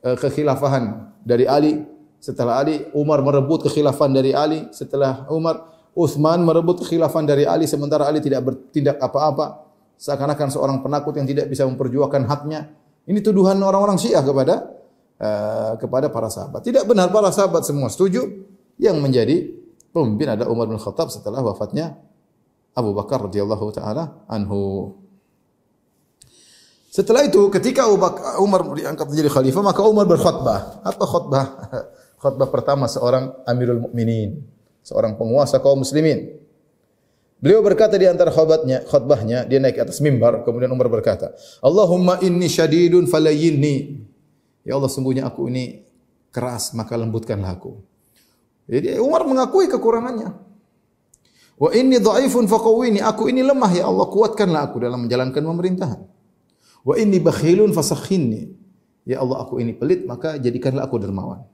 [0.06, 1.82] uh, kekhilafahan dari Ali
[2.28, 5.64] setelah Ali, Umar merebut kekhilafahan dari Ali setelah Umar,
[5.96, 9.64] Utsman merebut kekhilafahan dari Ali sementara Ali tidak bertindak apa-apa.
[9.96, 12.76] Seakan-akan seorang penakut yang tidak bisa memperjuangkan haknya.
[13.08, 14.76] Ini tuduhan orang-orang Syiah kepada
[15.24, 16.68] uh, kepada para sahabat.
[16.68, 18.28] Tidak benar para sahabat semua setuju
[18.76, 19.48] yang menjadi
[19.96, 21.96] pemimpin adalah Umar bin Khattab setelah wafatnya
[22.76, 25.00] Abu Bakar radhiyallahu taala anhu.
[26.92, 27.88] Setelah itu ketika
[28.38, 30.84] Umar diangkat menjadi khalifah maka Umar berkhutbah.
[30.84, 31.46] Apa khutbah?
[32.18, 34.42] khutbah pertama seorang Amirul Mukminin,
[34.82, 36.38] seorang penguasa kaum muslimin.
[37.38, 42.18] Beliau berkata di antara khutbahnya, khutbahnya dia naik ke atas mimbar kemudian Umar berkata, "Allahumma
[42.26, 44.02] inni syadidun falayyinni."
[44.66, 45.86] Ya Allah sungguhnya aku ini
[46.34, 47.78] keras maka lembutkanlah aku.
[48.68, 50.34] Jadi Umar mengakui kekurangannya.
[51.58, 56.02] Wa inni dhaifun faqawini aku ini lemah ya Allah kuatkanlah aku dalam menjalankan pemerintahan.
[56.84, 58.54] Wa inni bakhilun fasakhinni.
[59.08, 61.48] Ya Allah aku ini pelit maka jadikanlah aku dermawan.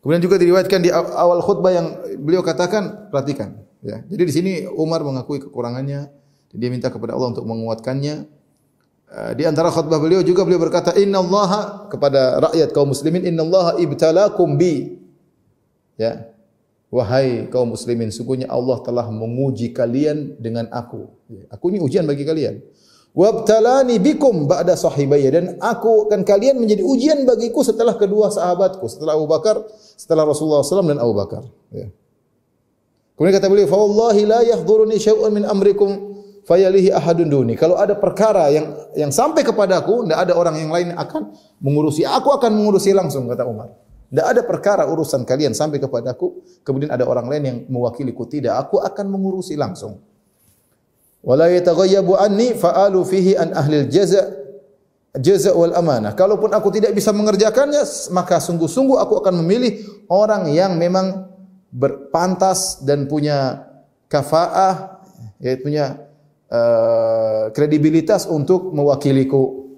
[0.00, 1.86] Kemudian juga diriwayatkan di awal khutbah yang
[2.20, 4.00] beliau katakan perhatikan ya.
[4.08, 6.08] Jadi di sini Umar mengakui kekurangannya
[6.50, 8.40] dia minta kepada Allah untuk menguatkannya
[9.10, 13.42] Eh, di antara khutbah beliau juga beliau berkata Inna Allah kepada rakyat kaum muslimin Inna
[13.42, 15.02] Allah ibtalakum bi
[15.98, 16.30] ya
[16.94, 21.42] wahai kaum muslimin sungguhnya Allah telah menguji kalian dengan aku ya.
[21.50, 22.62] aku ini ujian bagi kalian
[23.12, 29.18] wabtalani bikum ba'da sahibayya dan aku akan kalian menjadi ujian bagiku setelah kedua sahabatku setelah
[29.18, 29.60] Abu Bakar
[29.98, 31.42] setelah Rasulullah SAW dan Abu Bakar
[31.74, 31.90] ya.
[33.18, 36.10] kemudian kata beliau fa wallahi la yahduruni syai'un min amrikum
[36.50, 37.54] fayalihi ahadun duni.
[37.54, 41.30] Kalau ada perkara yang yang sampai kepadaku, tidak ada orang yang lain akan
[41.62, 42.02] mengurusi.
[42.02, 43.70] Aku akan mengurusi langsung, kata Umar.
[44.10, 48.26] Tidak ada perkara urusan kalian sampai kepadaku, kemudian ada orang lain yang mewakiliku.
[48.26, 50.02] Tidak, aku akan mengurusi langsung.
[51.20, 54.40] Wala yataghayyabu anni fa'alu fihi an ahli jaza
[55.16, 56.16] jaza wal amanah.
[56.16, 57.82] Kalaupun aku tidak bisa mengerjakannya,
[58.14, 61.28] maka sungguh-sungguh aku akan memilih orang yang memang
[61.70, 63.68] berpantas dan punya
[64.08, 65.02] kafaah,
[65.42, 66.08] yaitu punya
[66.48, 69.68] uh, kredibilitas untuk mewakiliku.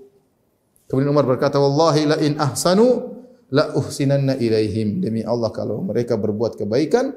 [0.89, 3.17] Kemudian Umar berkata, "Wallahi la in ahsanu
[3.51, 7.13] la uhsinanna ilaihim." Demi Allah kalau mereka berbuat kebaikan,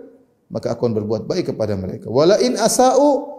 [0.47, 2.07] maka aku akan berbuat baik kepada mereka.
[2.07, 3.34] Wala in asa'u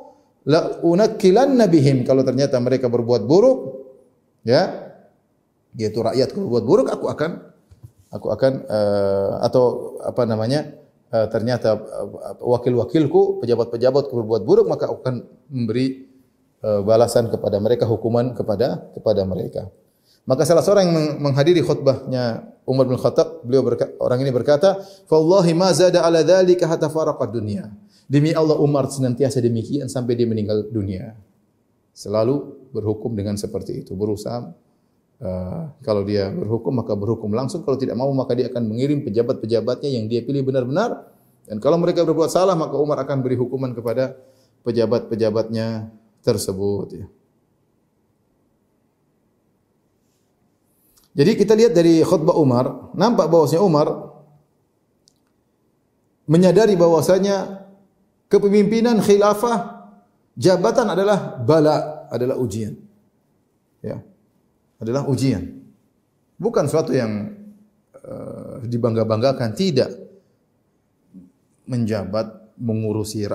[0.47, 2.07] la unakkilanna bihim.
[2.07, 3.59] Kalau ternyata mereka berbuat buruk,
[4.47, 4.95] ya,
[5.75, 7.31] yaitu rakyat berbuat buruk, aku akan
[8.15, 10.73] aku akan uh, atau apa namanya?
[11.07, 15.17] Uh, ternyata uh, wakil-wakilku, pejabat-pejabatku berbuat buruk, maka aku akan
[15.51, 16.07] memberi
[16.67, 19.71] Eh, balasan kepada mereka, hukuman kepada kepada mereka.
[20.27, 25.55] Maka salah seorang yang menghadiri khutbahnya Umar bin Khattab, beliau berkata, orang ini berkata, "Wallahi
[25.55, 27.71] ma zada ala dzalika hatta faraqa dunya."
[28.07, 31.19] Demi Allah Umar senantiasa demikian sampai dia meninggal dunia.
[31.91, 34.53] Selalu berhukum dengan seperti itu, berusaha
[35.19, 39.91] uh, kalau dia berhukum maka berhukum langsung, kalau tidak mau maka dia akan mengirim pejabat-pejabatnya
[39.91, 41.11] yang dia pilih benar-benar
[41.47, 44.19] dan kalau mereka berbuat salah maka Umar akan beri hukuman kepada
[44.67, 45.89] pejabat-pejabatnya
[46.27, 47.07] tersebut ya.
[51.17, 53.89] Jadi kita lihat dari khutbah Umar, nampak bahwasanya Umar
[56.29, 57.66] menyadari bahwasanya
[58.27, 59.89] kepemimpinan khilafah
[60.37, 62.75] jabatan adalah bala, adalah ujian.
[63.81, 64.03] Ya.
[64.77, 65.65] Adalah ujian.
[66.37, 67.33] Bukan suatu yang
[67.97, 69.91] uh, dibangga-banggakan, tidak.
[71.67, 73.27] Menjabat mengurusi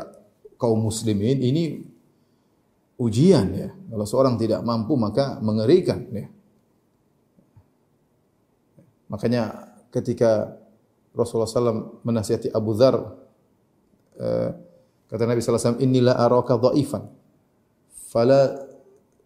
[0.56, 1.84] kaum muslimin ini
[3.02, 3.70] ujian ya.
[3.74, 6.30] Kalau seorang tidak mampu maka mengerikan ya.
[9.12, 10.56] Makanya ketika
[11.12, 12.96] Rasulullah SAW menasihati Abu Dhar
[14.16, 14.50] uh,
[15.12, 17.04] kata Nabi SAW inilah araka dhaifan.
[18.08, 18.56] Fala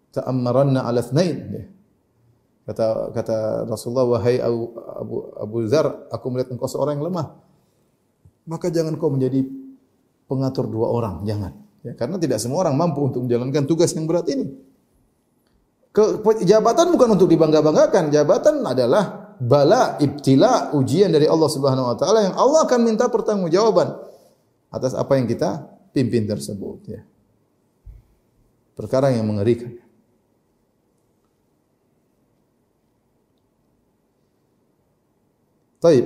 [0.10, 1.69] ta'ammaranna ala thnain
[2.65, 3.38] kata kata
[3.69, 7.38] Rasulullah wahai Abu Abu, Abu Dhar aku melihat engkau seorang yang lemah.
[8.50, 9.45] Maka jangan kau menjadi
[10.26, 11.54] pengatur dua orang jangan.
[11.86, 14.50] Ya, karena tidak semua orang mampu untuk menjalankan tugas yang berat ini.
[15.93, 18.10] Ke, jabatan bukan untuk dibangga-banggakan.
[18.10, 24.02] Jabatan adalah bala, ibtila, ujian dari Allah Subhanahu Wa Taala yang Allah akan minta pertanggungjawaban
[24.74, 26.77] atas apa yang kita pimpin tersebut.
[26.91, 27.01] Ya.
[28.75, 29.79] Perkara yang mengerikan.
[35.79, 36.05] Taib.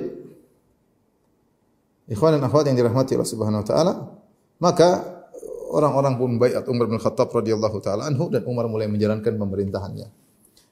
[2.06, 3.92] Ikhwan dan akhwat yang dirahmati Allah Subhanahu wa taala,
[4.58, 5.22] maka
[5.70, 10.10] orang-orang pun baiat Umar bin Khattab radhiyallahu taala anhu dan Umar mulai menjalankan pemerintahannya.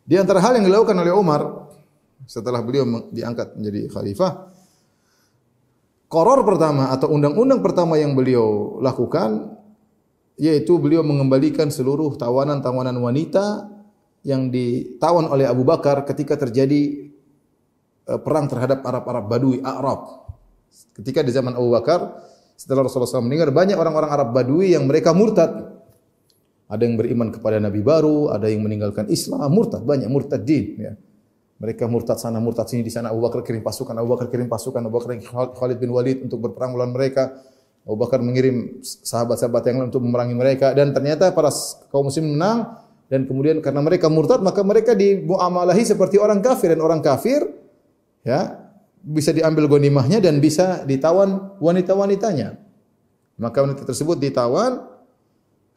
[0.03, 1.71] Di antara hal yang dilakukan oleh Umar
[2.27, 4.51] setelah beliau diangkat menjadi khalifah,
[6.09, 9.55] koror pertama atau undang-undang pertama yang beliau lakukan
[10.41, 13.69] yaitu beliau mengembalikan seluruh tawanan-tawanan wanita
[14.25, 17.11] yang ditawan oleh Abu Bakar ketika terjadi
[18.09, 20.27] eh, perang terhadap Arab-Arab Badui, Arab.
[20.95, 22.19] Ketika di zaman Abu Bakar,
[22.59, 25.79] setelah Rasulullah SAW meninggal, banyak orang-orang Arab Badui yang mereka murtad.
[26.69, 30.65] Ada yang beriman kepada Nabi baru, ada yang meninggalkan Islam, murtad, banyak murtadin.
[30.77, 30.93] Ya.
[31.59, 34.79] Mereka murtad sana, murtad sini, di sana Abu Bakar kirim pasukan, Abu Bakar kirim pasukan,
[34.79, 37.35] Abu Bakar kirim Khalid bin Walid untuk berperang melawan mereka.
[37.89, 41.49] Abu Bakar mengirim sahabat-sahabat yang lain untuk memerangi mereka dan ternyata para
[41.89, 42.77] kaum muslim menang
[43.09, 47.49] dan kemudian karena mereka murtad maka mereka dimuamalahi seperti orang kafir dan orang kafir
[48.29, 48.69] ya
[49.01, 52.61] bisa diambil ghanimahnya dan bisa ditawan wanita-wanitanya.
[53.41, 54.85] Maka wanita tersebut ditawan.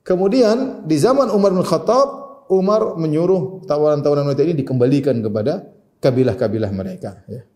[0.02, 2.21] Kemudian di zaman Umar bin Khattab,
[2.52, 5.72] Umar menyuruh tawanan-tawanan wanita ini dikembalikan kepada
[6.04, 7.24] kabilah-kabilah mereka.
[7.32, 7.48] Ya.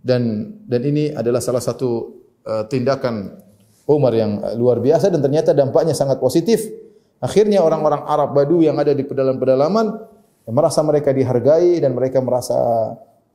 [0.00, 2.16] Dan dan ini adalah salah satu
[2.48, 3.44] uh, tindakan
[3.84, 6.64] Umar yang uh, luar biasa dan ternyata dampaknya sangat positif.
[7.20, 9.86] Akhirnya orang-orang Arab Badu yang ada di pedalaman-pedalaman
[10.48, 12.56] merasa mereka dihargai dan mereka merasa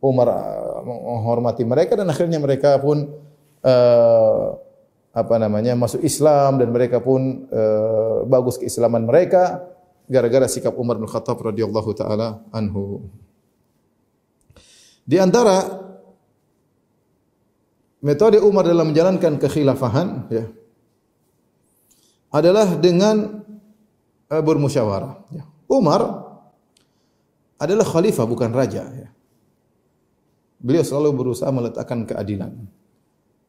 [0.02, 3.06] Umar uh, menghormati mereka dan akhirnya mereka pun
[3.62, 4.46] uh,
[5.14, 9.69] apa namanya masuk Islam dan mereka pun uh, bagus keislaman mereka
[10.10, 13.06] gara-gara sikap Umar bin Khattab radhiyallahu taala anhu.
[15.06, 15.86] Di antara
[18.02, 20.46] metode Umar dalam menjalankan kekhilafahan ya
[22.34, 23.46] adalah dengan
[24.34, 25.14] uh, bermusyawarah.
[25.30, 25.46] Ya.
[25.70, 26.26] Umar
[27.62, 29.10] adalah khalifah bukan raja ya.
[30.60, 32.52] Beliau selalu berusaha meletakkan keadilan.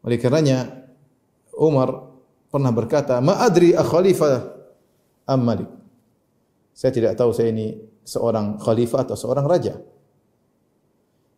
[0.05, 0.88] Oleh karenanya
[1.57, 2.09] Umar
[2.49, 4.49] pernah berkata, "Ma adri a khalifah
[5.27, 5.80] am malik."
[6.81, 7.77] Saya tidak tahu saya ini
[8.09, 9.77] seorang khalifah atau seorang raja.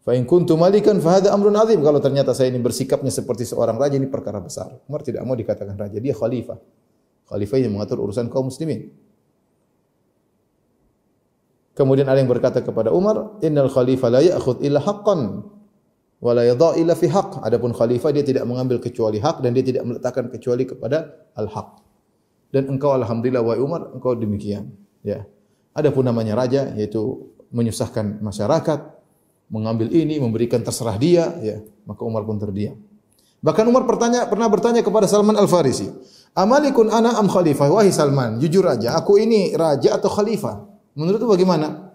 [0.07, 1.83] Fa in kuntu malikan fa hadha amrun azim.
[1.83, 4.71] Kalau ternyata saya ini bersikapnya seperti seorang raja ini perkara besar.
[4.87, 6.63] Umar tidak mau dikatakan raja, dia khalifah.
[7.27, 8.95] Khalifah yang mengatur urusan kaum muslimin.
[11.75, 15.43] Kemudian ada yang berkata kepada Umar, "Innal khalifah la ya'khudh illa haqqan
[16.23, 19.67] wa la yadha illa fi haqq." Adapun khalifah dia tidak mengambil kecuali hak dan dia
[19.67, 21.83] tidak meletakkan kecuali kepada al-haq.
[22.55, 24.71] Dan engkau alhamdulillah wahai Umar, engkau demikian.
[25.03, 25.27] Ya.
[25.73, 28.81] Adapun namanya raja yaitu menyusahkan masyarakat,
[29.53, 32.81] mengambil ini, memberikan terserah dia, ya, maka Umar pun terdiam.
[33.45, 35.93] Bahkan Umar bertanya, pernah bertanya kepada Salman Al-Farisi,
[36.33, 40.65] "Amalikun ana am khalifah?" Wahai Salman, jujur aja, aku ini raja atau khalifah?
[40.97, 41.93] Menurut itu bagaimana?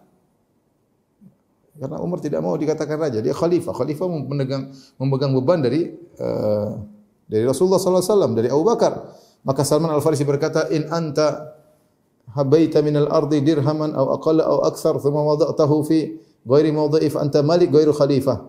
[1.77, 3.73] Karena Umar tidak mau dikatakan raja, dia khalifah.
[3.73, 6.73] Khalifah memegang memegang beban dari uh,
[7.29, 8.93] dari Rasulullah sallallahu alaihi wasallam, dari Abu Bakar.
[9.45, 11.56] Maka Salman Al-Farisi berkata, "In anta
[12.33, 17.71] habaita min al-ardi dirhaman aw aqalla aw akthar thumma wada'tahu fi ghairi mawdhi'i anta malik
[17.71, 18.47] ghairu khalifah."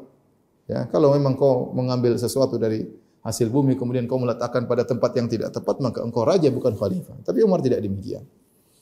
[0.69, 2.85] Ya, kalau memang kau mengambil sesuatu dari
[3.25, 7.17] hasil bumi kemudian kau meletakkan pada tempat yang tidak tepat maka engkau raja bukan khalifah.
[7.25, 8.25] Tapi Umar tidak demikian.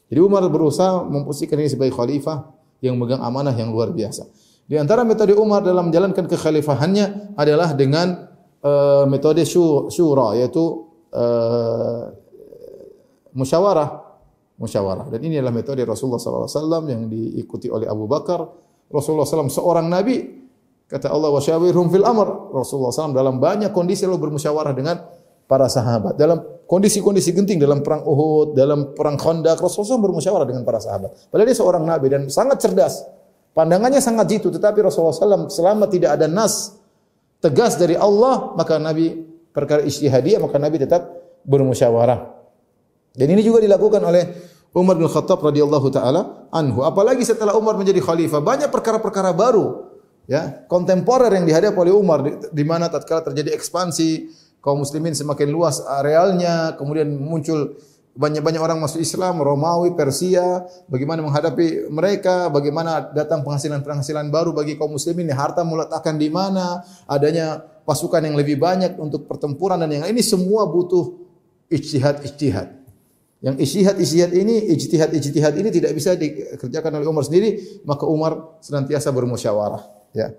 [0.07, 4.27] Jadi Umar berusaha memposisikan ini sebagai khalifah yang memegang amanah yang luar biasa.
[4.67, 8.31] Di antara metode Umar dalam menjalankan kekhalifahannya adalah dengan
[8.63, 12.11] uh, metode syura yaitu uh,
[13.35, 14.06] musyawarah
[14.57, 15.13] musyawarah.
[15.13, 18.41] Dan ini adalah metode Rasulullah sallallahu alaihi wasallam yang diikuti oleh Abu Bakar.
[18.87, 20.23] Rasulullah SAW seorang nabi
[20.87, 22.55] kata Allah wasyawirhum fil amr.
[22.55, 24.97] Rasulullah sallam dalam banyak kondisi lalu bermusyawarah dengan
[25.47, 26.15] para sahabat.
[26.19, 31.31] Dalam kondisi-kondisi genting dalam perang Uhud, dalam perang Khandaq, Rasulullah SAW bermusyawarah dengan para sahabat.
[31.31, 33.07] Padahal dia seorang nabi dan sangat cerdas.
[33.57, 36.77] Pandangannya sangat jitu tetapi Rasulullah SAW selama tidak ada nas
[37.41, 41.09] tegas dari Allah, maka nabi perkara ijtihadiyah maka nabi tetap
[41.49, 42.36] bermusyawarah.
[43.17, 44.25] Dan ini juga dilakukan oleh
[44.77, 46.85] Umar bin Khattab radhiyallahu taala anhu.
[46.85, 49.89] Apalagi setelah Umar menjadi khalifah, banyak perkara-perkara baru
[50.29, 54.29] ya, kontemporer yang dihadapi oleh Umar di, di mana tatkala terjadi ekspansi
[54.61, 57.79] kaum muslimin semakin luas arealnya, kemudian muncul
[58.17, 64.97] banyak-banyak orang masuk Islam, Romawi, Persia, bagaimana menghadapi mereka, bagaimana datang penghasilan-penghasilan baru bagi kaum
[64.97, 70.25] muslimin, harta meletakkan di mana, adanya pasukan yang lebih banyak untuk pertempuran dan yang ini
[70.25, 71.13] semua butuh
[71.71, 72.86] ijtihad-ijtihad.
[73.45, 79.85] Yang ijtihad-ijtihad ini, ijtihad-ijtihad ini tidak bisa dikerjakan oleh Umar sendiri, maka Umar senantiasa bermusyawarah,
[80.17, 80.33] ya.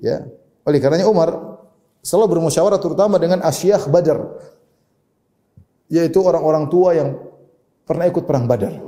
[0.00, 0.24] Ya.
[0.64, 1.60] Oleh karenanya Umar
[2.00, 4.40] selalu bermusyawarah terutama dengan asyakh Badar
[5.92, 7.18] yaitu orang-orang tua yang
[7.84, 8.78] pernah ikut perang Badar.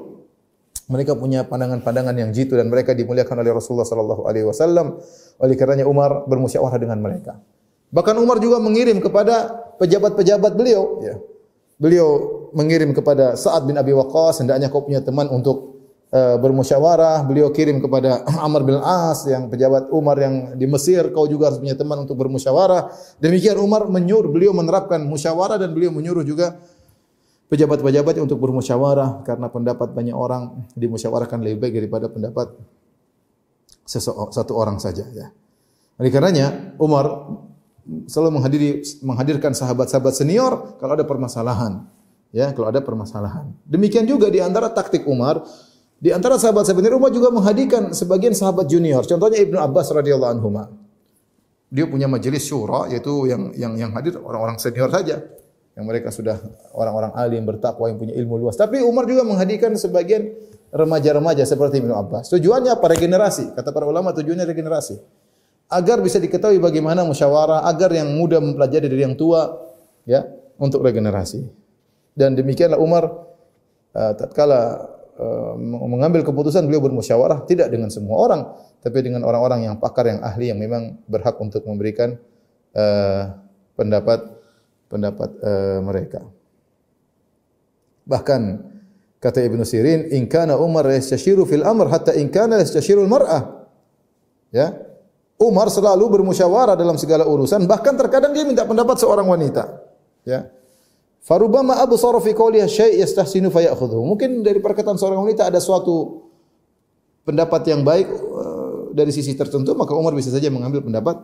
[0.88, 4.98] Mereka punya pandangan-pandangan yang jitu dan mereka dimuliakan oleh Rasulullah sallallahu alaihi wasallam.
[5.40, 7.38] Oleh karenanya Umar bermusyawarah dengan mereka.
[7.92, 11.16] Bahkan Umar juga mengirim kepada pejabat-pejabat beliau, ya.
[11.76, 12.08] Beliau
[12.52, 15.72] mengirim kepada Sa'ad bin Abi Waqqas hendaknya kau punya teman untuk
[16.12, 21.24] uh, bermusyawarah, beliau kirim kepada Amr bin As yang pejabat Umar yang di Mesir, kau
[21.26, 22.92] juga harus punya teman untuk bermusyawarah.
[23.18, 26.60] Demikian Umar menyuruh beliau menerapkan musyawarah dan beliau menyuruh juga
[27.52, 32.48] pejabat-pejabat untuk bermusyawarah karena pendapat banyak orang dimusyawarahkan lebih baik daripada pendapat
[34.32, 35.28] satu orang saja ya.
[36.00, 37.28] Oleh karenanya Umar
[38.08, 38.70] selalu menghadiri
[39.04, 41.84] menghadirkan sahabat-sahabat senior kalau ada permasalahan.
[42.33, 43.53] Ya, kalau ada permasalahan.
[43.68, 45.45] Demikian juga di antara taktik Umar,
[46.03, 49.07] di antara sahabat-sahabat Umar juga menghadirkan sebagian sahabat junior.
[49.07, 50.49] Contohnya Ibnu Abbas radhiyallahu anhu.
[51.73, 55.23] Dia punya majelis syura yaitu yang yang yang hadir orang-orang senior saja.
[55.73, 56.37] Yang mereka sudah
[56.75, 58.59] orang-orang alim bertakwa yang punya ilmu luas.
[58.59, 60.33] Tapi Umar juga menghadirkan sebagian
[60.73, 62.33] remaja-remaja seperti Ibnu Abbas.
[62.33, 62.87] Tujuannya apa?
[62.92, 63.55] Regenerasi.
[63.55, 64.97] Kata para ulama tujuannya regenerasi.
[65.73, 69.49] Agar bisa diketahui bagaimana musyawarah, agar yang muda mempelajari dari yang tua,
[70.05, 70.29] ya,
[70.61, 71.62] untuk regenerasi.
[72.12, 73.05] Dan demikianlah Umar
[73.96, 75.55] uh, tatkala uh,
[75.88, 78.40] mengambil keputusan beliau bermusyawarah tidak dengan semua orang,
[78.85, 82.20] tapi dengan orang-orang yang pakar, yang ahli, yang memang berhak untuk memberikan
[82.77, 83.22] uh,
[83.75, 84.20] pendapat
[84.92, 86.20] pendapat uh, mereka.
[88.05, 88.72] Bahkan
[89.22, 93.70] Kata Ibn Sirin, in kana Umar yastashiru fil amr hatta in kana yastashiru al-mar'ah.
[94.51, 94.75] Ya.
[95.38, 99.79] Umar selalu bermusyawarah dalam segala urusan, bahkan terkadang dia minta pendapat seorang wanita.
[100.27, 100.51] Ya.
[101.22, 104.02] Farubama Abu Sarah fi qawliha syai' yastahsinu fa ya'khudhu.
[104.02, 106.26] Mungkin dari perkataan seorang wanita ada suatu
[107.22, 111.22] pendapat yang baik uh, dari sisi tertentu, maka Umar bisa saja mengambil pendapat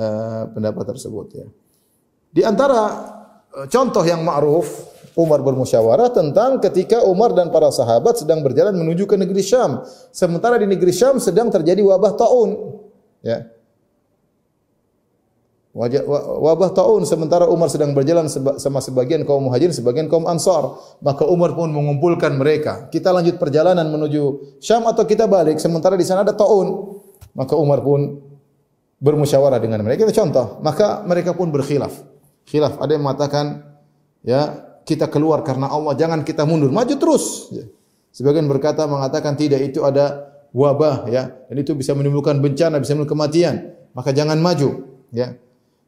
[0.00, 1.46] uh, pendapat tersebut ya.
[2.32, 2.80] Di antara
[3.52, 9.06] uh, contoh yang ma'ruf Umar bermusyawarah tentang ketika Umar dan para sahabat sedang berjalan menuju
[9.06, 9.84] ke negeri Syam.
[10.10, 12.80] Sementara di negeri Syam sedang terjadi wabah taun.
[13.22, 13.46] Ya.
[15.74, 20.78] Wabah taun sementara Umar sedang berjalan sama sebagian kaum muhajirin, sebagian kaum ansar.
[21.02, 22.86] Maka Umar pun mengumpulkan mereka.
[22.94, 26.94] Kita lanjut perjalanan menuju Syam atau kita balik sementara di sana ada taun.
[27.34, 28.22] Maka Umar pun
[29.02, 30.06] bermusyawarah dengan mereka.
[30.06, 30.62] Itu contoh.
[30.62, 31.90] Maka mereka pun berkhilaf.
[32.46, 32.78] Khilaf.
[32.78, 33.44] Ada yang mengatakan,
[34.22, 34.54] ya
[34.86, 37.50] kita keluar karena Allah, jangan kita mundur, maju terus.
[37.50, 37.66] Ya.
[38.14, 43.26] Sebagian berkata mengatakan tidak itu ada wabah ya dan itu bisa menimbulkan bencana, bisa menimbulkan
[43.26, 43.54] kematian.
[43.90, 45.34] Maka jangan maju ya.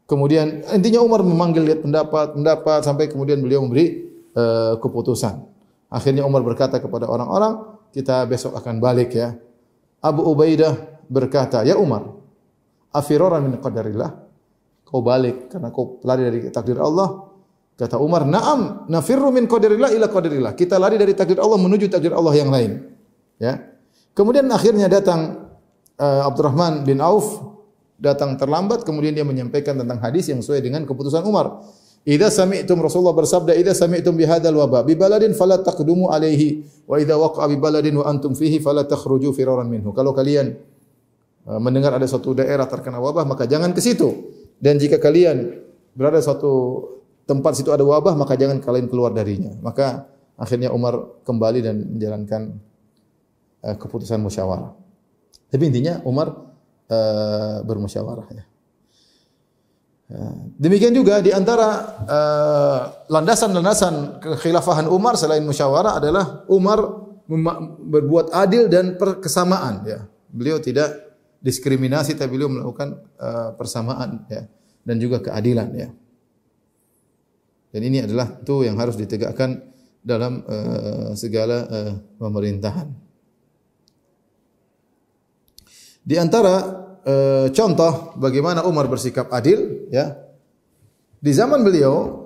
[0.07, 4.07] Kemudian intinya Umar memanggil lihat pendapat, pendapat sampai kemudian beliau memberi
[4.39, 5.43] uh, keputusan.
[5.91, 9.35] Akhirnya Umar berkata kepada orang-orang, kita besok akan balik ya.
[9.99, 12.07] Abu Ubaidah berkata, "Ya Umar,
[12.95, 14.27] afiroran min qadarillah."
[14.87, 17.27] Kau balik karena kau lari dari takdir Allah
[17.77, 22.17] Kata Umar, "Na'am, nafirru min qadarillah ila qadarillah." Kita lari dari takdir Allah menuju takdir
[22.17, 22.89] Allah yang lain.
[23.37, 23.69] Ya.
[24.17, 25.53] Kemudian akhirnya datang
[26.01, 27.37] uh, Abdurrahman bin Auf
[27.97, 31.65] datang terlambat kemudian dia menyampaikan tentang hadis yang sesuai dengan keputusan Umar.
[32.07, 37.03] Idza sami'tum Rasulullah bersabda, "Idza sami'tum bi hadzal waba bi baladin fala taqdumu alaihi wa
[37.03, 40.55] idza waqa'a bi baladin wa antum fihi fala takhruju firaran minhu." Kalau kalian
[41.51, 44.31] uh, mendengar ada suatu daerah terkena wabah, maka jangan ke situ.
[44.63, 45.67] Dan jika kalian
[45.99, 46.87] berada suatu
[47.27, 49.51] tempat situ ada wabah maka jangan kalian keluar darinya.
[49.59, 50.07] Maka
[50.39, 52.55] akhirnya Umar kembali dan menjalankan
[53.67, 54.79] uh, keputusan musyawarah.
[55.51, 56.55] Tapi intinya Umar
[56.91, 58.45] uh, bermusyawarah ya.
[60.07, 61.99] Uh, demikian juga di antara
[63.11, 66.79] landasan-landasan uh, kekhilafahan Umar selain musyawarah adalah Umar
[67.83, 70.07] berbuat adil dan kesamaan ya.
[70.31, 74.47] Beliau tidak diskriminasi tapi beliau melakukan uh, persamaan ya
[74.87, 75.89] dan juga keadilan ya.
[77.75, 79.59] Dan ini adalah tu yang harus ditegakkan
[80.07, 83.06] dalam uh, segala uh, pemerintahan.
[86.07, 86.63] Di antara
[87.03, 90.15] uh, contoh bagaimana Umar bersikap adil, ya,
[91.19, 92.23] di zaman beliau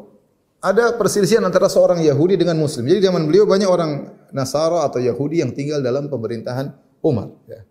[0.61, 2.85] ada perselisihan antara seorang Yahudi dengan Muslim.
[2.85, 7.33] Jadi zaman beliau banyak orang Nasara atau Yahudi yang tinggal dalam pemerintahan Umar.
[7.49, 7.65] Ya.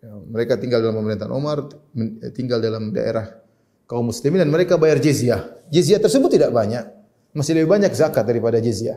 [0.00, 1.66] Ya, mereka tinggal dalam pemerintahan Umar,
[2.32, 3.36] tinggal dalam daerah
[3.84, 5.50] kaum muslimin dan mereka bayar jizyah.
[5.68, 6.86] Jizyah tersebut tidak banyak.
[7.34, 8.96] Masih lebih banyak zakat daripada jizyah.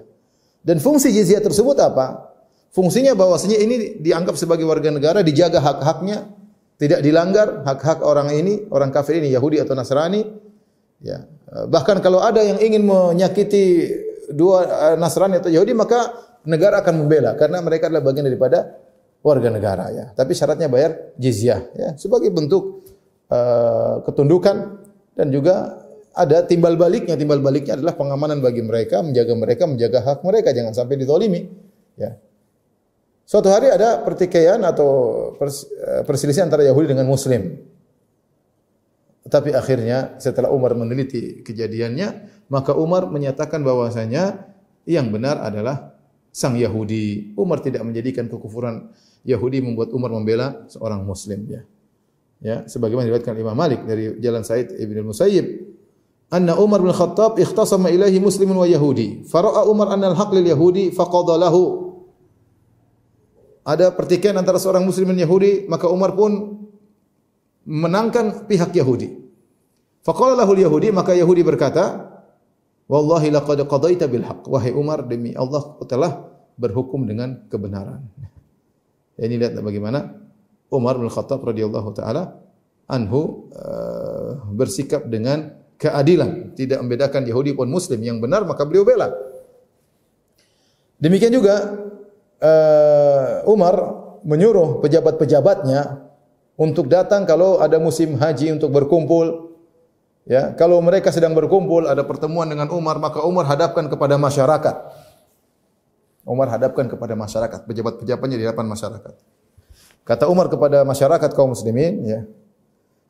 [0.63, 2.33] Dan fungsi jizyah tersebut apa?
[2.74, 6.26] Fungsinya bahwasanya ini dianggap sebagai warga negara, dijaga hak-haknya,
[6.82, 10.26] tidak dilanggar hak-hak orang ini, orang kafir ini, Yahudi atau Nasrani.
[10.98, 11.21] Ya.
[11.54, 13.94] Bahkan kalau ada yang ingin menyakiti
[14.34, 16.17] dua eh, Nasrani atau Yahudi, maka
[16.50, 18.82] negara akan membela karena mereka adalah bagian daripada
[19.21, 20.06] warga negara ya.
[20.17, 22.90] Tapi syaratnya bayar jizyah ya sebagai bentuk
[23.32, 24.82] uh, ketundukan
[25.13, 25.78] dan juga
[26.17, 27.13] ada timbal baliknya.
[27.15, 31.42] Timbal baliknya adalah pengamanan bagi mereka, menjaga mereka, menjaga hak mereka jangan sampai ditolimi.
[31.96, 32.17] Ya.
[33.24, 34.90] Suatu hari ada pertikaian atau
[35.40, 37.56] eh, perselisihan antara Yahudi dengan Muslim.
[39.24, 42.08] Tapi akhirnya setelah Umar meneliti kejadiannya,
[42.52, 44.52] maka Umar menyatakan bahwasanya
[44.84, 45.96] yang benar adalah
[46.34, 47.32] sang Yahudi.
[47.40, 48.92] Umar tidak menjadikan kekufuran
[49.24, 51.62] Yahudi membuat Umar membela seorang muslim ya.
[52.44, 55.63] Ya, sebagaimana diriwayatkan Imam Malik dari jalan Said Ibn Musayyib,
[56.28, 59.24] anna Umar bin Khattab ikhtasama ilahi muslimun wa yahudi.
[59.24, 61.92] Fara'a Umar anna al-haq lil yahudi faqada lahu.
[63.64, 66.60] Ada pertikaian antara seorang muslim dan Yahudi, maka Umar pun
[67.64, 69.24] menangkan pihak Yahudi.
[70.04, 72.12] Faqala lahu al-yahudi, maka Yahudi berkata,
[72.92, 74.44] Wallahi laqad qadaita bil haqq.
[74.52, 76.28] Wahai Umar, demi Allah telah
[76.60, 78.04] berhukum dengan kebenaran.
[79.24, 80.12] Ini lihat bagaimana
[80.68, 82.44] Umar bin Khattab radhiyallahu taala
[82.92, 89.14] anhu uh, bersikap dengan keadilan, tidak membedakan Yahudi pun Muslim yang benar maka beliau bela.
[91.00, 91.78] Demikian juga
[92.44, 93.75] uh, Umar
[94.27, 96.04] menyuruh pejabat-pejabatnya
[96.60, 99.56] untuk datang kalau ada musim haji untuk berkumpul.
[100.23, 104.75] Ya, kalau mereka sedang berkumpul ada pertemuan dengan Umar maka Umar hadapkan kepada masyarakat.
[106.23, 109.13] Umar hadapkan kepada masyarakat, pejabat-pejabatnya di hadapan masyarakat.
[110.08, 112.23] Kata Umar kepada masyarakat kaum muslimin, ya.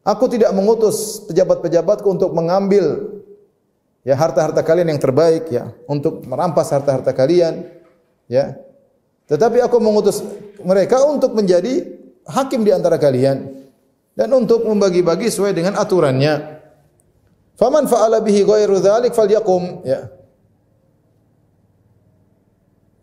[0.01, 3.21] Aku tidak mengutus pejabat-pejabatku untuk mengambil
[4.01, 7.69] ya harta-harta kalian yang terbaik ya, untuk merampas harta-harta kalian,
[8.25, 8.57] ya.
[9.28, 10.19] Tetapi aku mengutus
[10.63, 11.88] mereka untuk menjadi
[12.28, 13.63] hakim di antara kalian
[14.13, 16.61] dan untuk membagi-bagi sesuai dengan aturannya.
[17.53, 20.09] Faman fa'ala bihi ghairu dzalik falyakum, ya.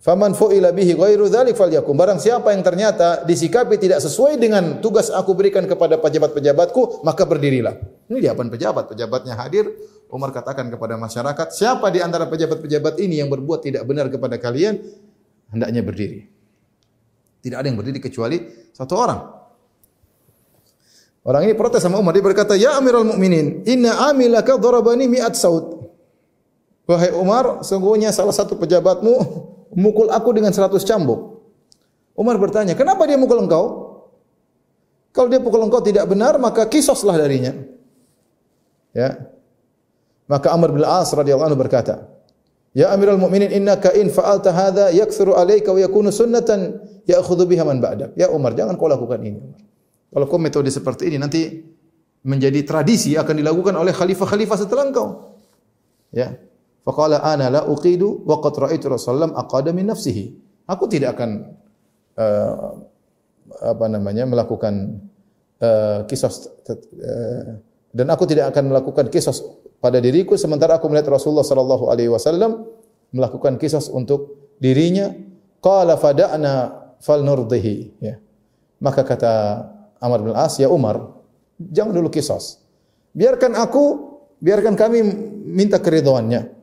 [0.01, 1.93] Faman fu'ila bihi ghairu dzalik falyakum.
[1.93, 7.77] Barang siapa yang ternyata disikapi tidak sesuai dengan tugas aku berikan kepada pejabat-pejabatku, maka berdirilah.
[8.09, 9.71] Ini di hadapan pejabat, pejabatnya hadir.
[10.11, 14.83] Umar katakan kepada masyarakat, siapa di antara pejabat-pejabat ini yang berbuat tidak benar kepada kalian,
[15.51, 16.27] hendaknya berdiri.
[17.41, 18.39] Tidak ada yang berdiri kecuali
[18.75, 19.21] satu orang.
[21.21, 22.17] Orang ini protes sama Umar.
[22.17, 25.85] Dia berkata, Ya Amirul Mukminin, Inna amilaka darabani mi'at saud.
[26.89, 29.15] Wahai Umar, sungguhnya salah satu pejabatmu
[29.79, 31.45] mukul aku dengan seratus cambuk.
[32.19, 33.65] Umar bertanya, kenapa dia mukul engkau?
[35.15, 37.55] Kalau dia pukul engkau tidak benar, maka kisoslah darinya.
[38.91, 39.31] Ya.
[40.27, 42.07] Maka Amr bin As radhiyallahu anhu berkata,
[42.71, 47.83] Ya Amirul Mukminin innaka in fa'alta hadha yakthuru alayka wa yakunu sunnatan ya'khudhu biha man
[47.83, 48.15] ba'dak.
[48.15, 49.43] Ya Umar, jangan kau lakukan ini.
[50.11, 51.67] Kalau kau metode seperti ini nanti
[52.23, 55.39] menjadi tradisi akan dilakukan oleh khalifah-khalifah setelah engkau.
[56.15, 56.39] Ya.
[56.87, 60.25] Faqala ana la uqidu wa qad ra'aytu Rasulullah aqada min nafsihi.
[60.71, 61.59] Aku tidak akan
[62.15, 62.87] uh,
[63.67, 65.03] apa namanya melakukan
[65.59, 67.59] uh, kisos uh,
[67.91, 69.43] dan aku tidak akan melakukan kisos
[69.83, 72.67] pada diriku sementara aku melihat Rasulullah sallallahu alaihi wasallam
[73.11, 75.11] melakukan kisos untuk dirinya.
[75.61, 76.53] Qala fada'na
[77.05, 78.17] fal nurdihi ya.
[78.81, 79.33] Maka kata
[80.01, 81.21] Amr bin As ya Umar
[81.61, 82.65] jangan dulu kisos.
[83.13, 83.85] Biarkan aku
[84.41, 85.05] biarkan kami
[85.45, 86.61] minta keridhaannya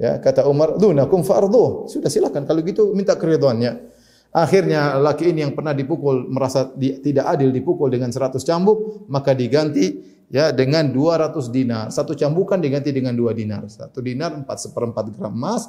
[0.00, 3.99] Ya, kata Umar, "Dunakum fardhu." Sudah silakan kalau gitu minta keridhaannya.
[4.30, 9.34] Akhirnya laki ini yang pernah dipukul merasa di, tidak adil dipukul dengan 100 cambuk, maka
[9.34, 9.98] diganti
[10.30, 11.90] ya dengan 200 dinar.
[11.90, 13.66] Satu cambukan diganti dengan 2 dinar.
[13.66, 15.66] Satu dinar 4 seperempat gram emas.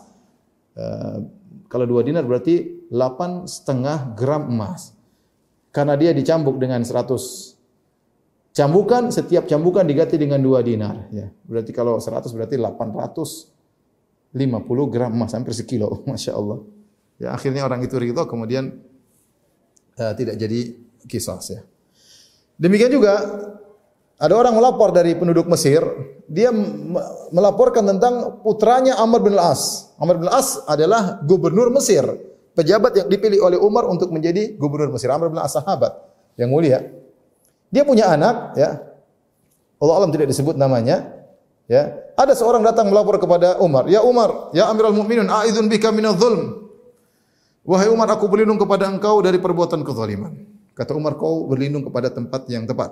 [0.77, 1.25] Uh,
[1.73, 4.93] kalau 2 dinar berarti 8 setengah gram emas.
[5.73, 7.57] Karena dia dicambuk dengan 100
[8.53, 11.09] cambukan, setiap cambukan diganti dengan 2 dinar.
[11.09, 13.49] Ya, berarti kalau 100 berarti 800
[14.31, 16.61] 50 gram emas hampir sekilo, masya Allah.
[17.21, 18.81] Ya akhirnya orang itu ridho kemudian
[20.01, 20.73] uh, tidak jadi
[21.05, 21.61] kisah ya.
[22.57, 23.13] Demikian juga
[24.21, 25.81] ada orang melapor dari penduduk Mesir,
[26.29, 26.53] dia
[27.33, 29.93] melaporkan tentang putranya Amr bin Al-As.
[29.97, 32.05] Amr bin Al-As adalah gubernur Mesir,
[32.53, 35.09] pejabat yang dipilih oleh Umar untuk menjadi gubernur Mesir.
[35.09, 35.97] Amr bin Al-As sahabat
[36.37, 36.85] yang mulia.
[37.73, 38.81] Dia punya anak, ya.
[39.81, 41.17] Allah alam tidak disebut namanya.
[41.65, 46.19] Ya, ada seorang datang melapor kepada Umar, "Ya Umar, ya Amirul Mukminin, a'idzun bika minadh
[46.19, 46.61] dhulm."
[47.61, 50.33] Wahai Umar, aku berlindung kepada engkau dari perbuatan kezaliman.
[50.73, 52.89] Kata Umar, kau berlindung kepada tempat yang tepat.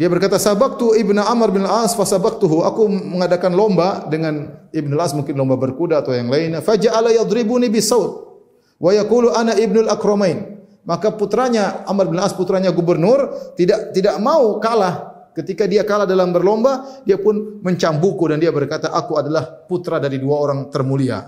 [0.00, 5.12] Dia berkata, "Sabaqtu Ibnu Amr bin Al-As fa sabaqtuhu." Aku mengadakan lomba dengan Ibnu Al-As
[5.12, 6.64] mungkin lomba berkuda atau yang lainnya.
[6.64, 8.40] Faja'ala yadribuni bisaut
[8.80, 10.56] wa yaqulu ana Ibnu Al-Akramain.
[10.88, 16.34] Maka putranya Amr bin Al-As putranya gubernur tidak tidak mau kalah Ketika dia kalah dalam
[16.34, 21.22] berlomba, dia pun mencambuku dan dia berkata, aku adalah putra dari dua orang termulia.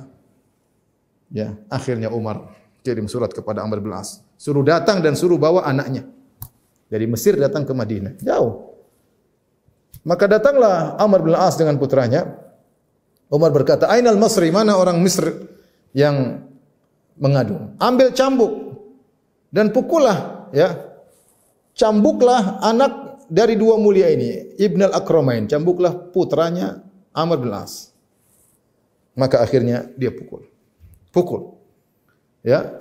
[1.33, 2.53] Ya, akhirnya Umar
[2.85, 4.21] kirim surat kepada Amr bin As.
[4.37, 6.05] Suruh datang dan suruh bawa anaknya.
[6.93, 8.21] Dari Mesir datang ke Madinah.
[8.21, 8.69] Jauh.
[10.05, 12.29] Maka datanglah Amr bin As dengan putranya.
[13.33, 15.25] Umar berkata, Ainal Masri, mana orang Mesir
[15.97, 16.45] yang
[17.17, 17.73] mengadu?
[17.81, 18.53] Ambil cambuk
[19.49, 20.53] dan pukullah.
[20.53, 20.77] ya,
[21.73, 26.85] Cambuklah anak dari dua mulia ini, Ibn al-Akramain, cambuklah putranya
[27.17, 27.97] Amr bin As.
[29.17, 30.52] Maka akhirnya dia pukul.
[31.13, 31.55] Pukul.
[32.43, 32.81] Ya.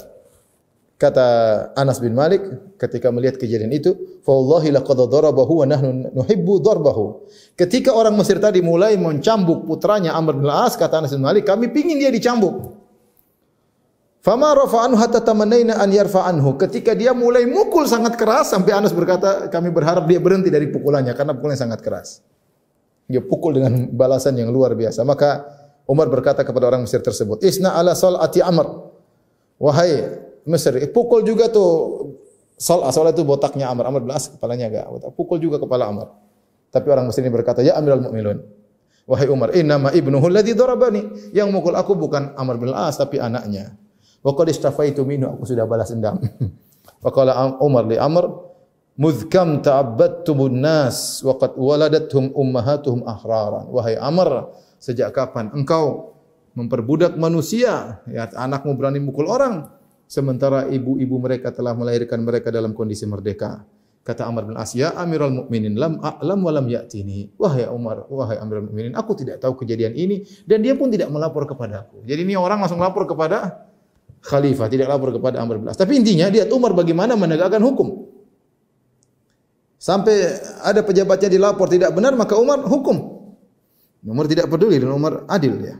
[0.96, 1.26] Kata
[1.74, 2.46] Anas bin Malik
[2.78, 7.26] ketika melihat kejadian itu, "Fa wallahi laqad darabahu wa nahnu nuhibbu darbahu."
[7.58, 11.74] Ketika orang Mesir tadi mulai mencambuk putranya Amr bin Al-As, kata Anas bin Malik, kami
[11.74, 12.78] pingin dia dicambuk.
[14.22, 16.54] Fama rafa'anhu hatta tamannaina an yarfa'anhu.
[16.62, 21.18] Ketika dia mulai mukul sangat keras sampai Anas berkata, kami berharap dia berhenti dari pukulannya
[21.18, 22.22] karena pukulannya sangat keras.
[23.10, 25.02] Dia pukul dengan balasan yang luar biasa.
[25.02, 25.61] Maka
[25.92, 28.64] Umar berkata kepada orang Mesir tersebut, "Isna ala salati Amr."
[29.60, 30.08] Wahai
[30.48, 30.80] Mesir.
[30.80, 31.62] Eh, pukul juga tu
[32.62, 33.90] Sal asal itu botaknya Amr.
[33.90, 35.12] Amr belas kepalanya agak botak.
[35.18, 36.14] Pukul juga kepala Amr.
[36.70, 38.38] Tapi orang Mesir ini berkata, Ya Amirul Mu'minun.
[39.10, 41.34] Wahai Umar, inna ma ibnuhu alladhi darabani.
[41.34, 43.74] Yang mukul aku bukan Amr bin As tapi anaknya.
[44.22, 46.22] Wa qad istafaitu minhu aku sudah balas dendam.
[47.02, 47.10] Wa
[47.66, 48.30] Umar li Amr,
[48.94, 56.18] "Mudhkam ta'abbadtum nas wa qad waladathum ummahatuhum ahraran." Wahai Amr, sejak kapan engkau
[56.58, 58.02] memperbudak manusia?
[58.10, 59.70] Ya, anakmu berani mukul orang
[60.10, 63.64] sementara ibu-ibu mereka telah melahirkan mereka dalam kondisi merdeka.
[64.02, 68.42] Kata Amr bin As, "Ya Amirul Mukminin, lam a'lam wa lam ya'tini." Wahai Umar, wahai
[68.42, 72.02] Amirul Mukminin, aku tidak tahu kejadian ini dan dia pun tidak melapor kepada aku.
[72.02, 73.70] Jadi ini orang langsung lapor kepada
[74.26, 75.78] khalifah, tidak lapor kepada Amr bin As.
[75.78, 78.10] Tapi intinya dia Umar bagaimana menegakkan hukum.
[79.78, 80.14] Sampai
[80.62, 83.11] ada pejabatnya dilapor tidak benar, maka Umar hukum.
[84.02, 85.78] Umar tidak peduli dan Umar adil ya.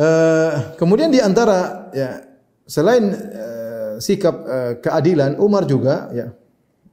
[0.00, 2.24] Eh, kemudian di antara ya
[2.64, 6.32] selain uh, sikap uh, keadilan Umar juga ya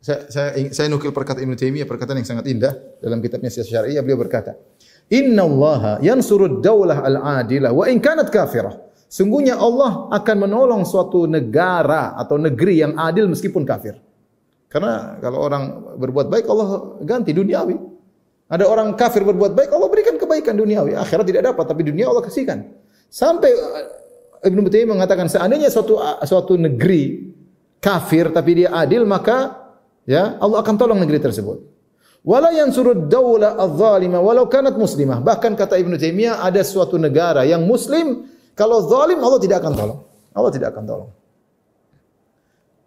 [0.03, 4.03] saya, saya saya nukil perkataan Ibnu Taimiyah perkataan yang sangat indah dalam kitabnya Siyasat Syariah
[4.03, 4.59] beliau berkata
[5.07, 8.75] Inna Allah yansurud daulah al-adilah wa in kanat kafirah
[9.07, 13.95] Sungguhnya Allah akan menolong suatu negara atau negeri yang adil meskipun kafir.
[14.67, 17.96] Karena kalau orang berbuat baik Allah ganti duniawi.
[18.47, 20.95] Ada orang kafir berbuat baik Allah berikan kebaikan duniawi.
[20.95, 22.63] Akhirat tidak dapat tapi dunia Allah kasihkan.
[23.11, 27.27] Sampai uh, Ibnu Taimiyah mengatakan seandainya suatu uh, suatu negeri
[27.83, 29.67] kafir tapi dia adil maka
[30.07, 31.59] ya Allah akan tolong negeri tersebut.
[32.23, 35.19] Wala yansurud dawla adh-dhalima walau kanat muslimah.
[35.19, 39.99] Bahkan kata Ibnu Taimiyah ada suatu negara yang muslim kalau zalim Allah tidak akan tolong.
[40.31, 41.11] Allah tidak akan tolong.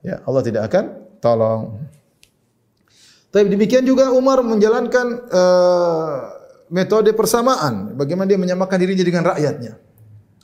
[0.00, 0.84] Ya, Allah tidak akan
[1.20, 1.62] tolong.
[3.30, 6.14] Tapi demikian juga Umar menjalankan uh,
[6.66, 7.94] metode persamaan.
[7.94, 9.78] Bagaimana dia menyamakan dirinya dengan rakyatnya.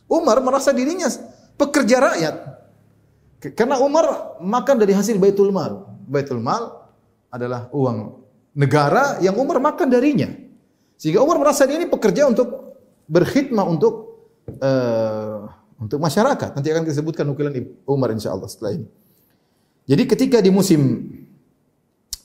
[0.07, 1.11] Umar merasa dirinya
[1.59, 2.35] pekerja rakyat.
[3.59, 5.83] Karena Umar makan dari hasil Baitul Mal.
[6.07, 6.71] Baitul Mal
[7.31, 8.23] adalah uang
[8.55, 10.31] negara yang Umar makan darinya.
[10.95, 12.79] Sehingga Umar merasa dia ini pekerja untuk
[13.11, 13.95] berkhidmat untuk
[14.63, 16.55] uh, untuk masyarakat.
[16.55, 18.87] Nanti akan disebutkan nukilan Umar insyaAllah setelah ini.
[19.87, 21.11] Jadi ketika di musim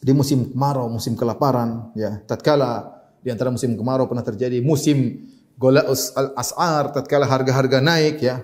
[0.02, 5.30] di musim kemarau, musim kelaparan, ya, tatkala di antara musim kemarau pernah terjadi musim
[5.62, 8.42] golaus al asar tatkala harga-harga naik ya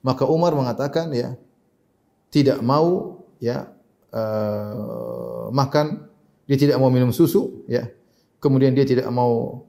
[0.00, 1.36] maka Umar mengatakan ya
[2.32, 3.68] tidak mau ya
[4.14, 6.08] uh, makan.
[6.48, 7.86] Dia tidak mau minum susu ya.
[8.40, 9.62] Kemudian dia tidak mau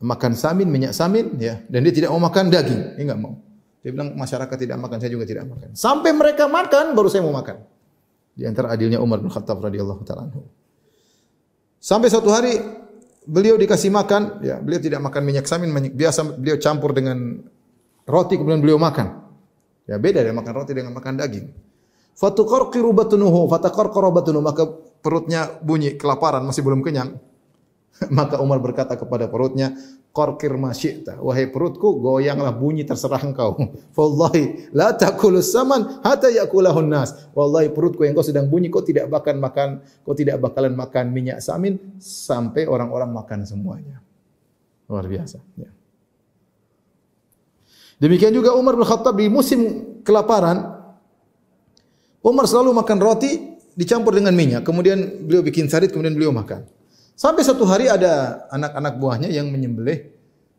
[0.00, 1.60] makan samin minyak samin ya.
[1.66, 2.96] Dan dia tidak mau makan daging.
[2.96, 3.34] Dia enggak mau.
[3.82, 5.74] Dia bilang masyarakat tidak makan saya juga tidak makan.
[5.74, 7.71] Sampai mereka makan baru saya mau makan
[8.32, 10.32] di antara adilnya Umar bin Khattab radhiyallahu taala
[11.82, 12.82] sampai suatu hari
[13.26, 17.42] beliau dikasih makan, ya, beliau tidak makan minyak samin, minyak biasa beliau campur dengan
[18.06, 19.22] roti kemudian beliau makan.
[19.86, 21.46] Ya beda dengan makan roti dengan makan daging.
[22.14, 24.68] Fatuqarqiru batnuhu, fataqarqara batnuhu, maka
[25.02, 27.18] perutnya bunyi kelaparan masih belum kenyang.
[28.18, 29.74] maka Umar berkata kepada perutnya,
[30.12, 31.18] qarqir ma syi'ta.
[31.18, 33.56] Wahai perutku, goyanglah bunyi terserah engkau.
[33.98, 37.16] Wallahi la takulus saman hatta yakulahun nas.
[37.32, 41.40] Wallahi perutku yang kau sedang bunyi kau tidak bakal makan, kau tidak bakalan makan minyak
[41.40, 44.04] samin sampai orang-orang makan semuanya.
[44.90, 45.40] Luar biasa.
[45.56, 45.70] Ya.
[48.02, 49.60] Demikian juga Umar bin Khattab di musim
[50.02, 50.74] kelaparan,
[52.22, 54.66] Umar selalu makan roti dicampur dengan minyak.
[54.66, 56.66] Kemudian beliau bikin sarit, kemudian beliau makan.
[57.22, 60.10] Sampai satu hari ada anak-anak buahnya yang menyembelih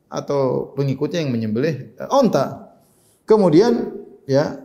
[0.07, 2.71] atau pengikutnya yang menyembelih uh, onta.
[3.27, 3.91] Kemudian
[4.23, 4.63] ya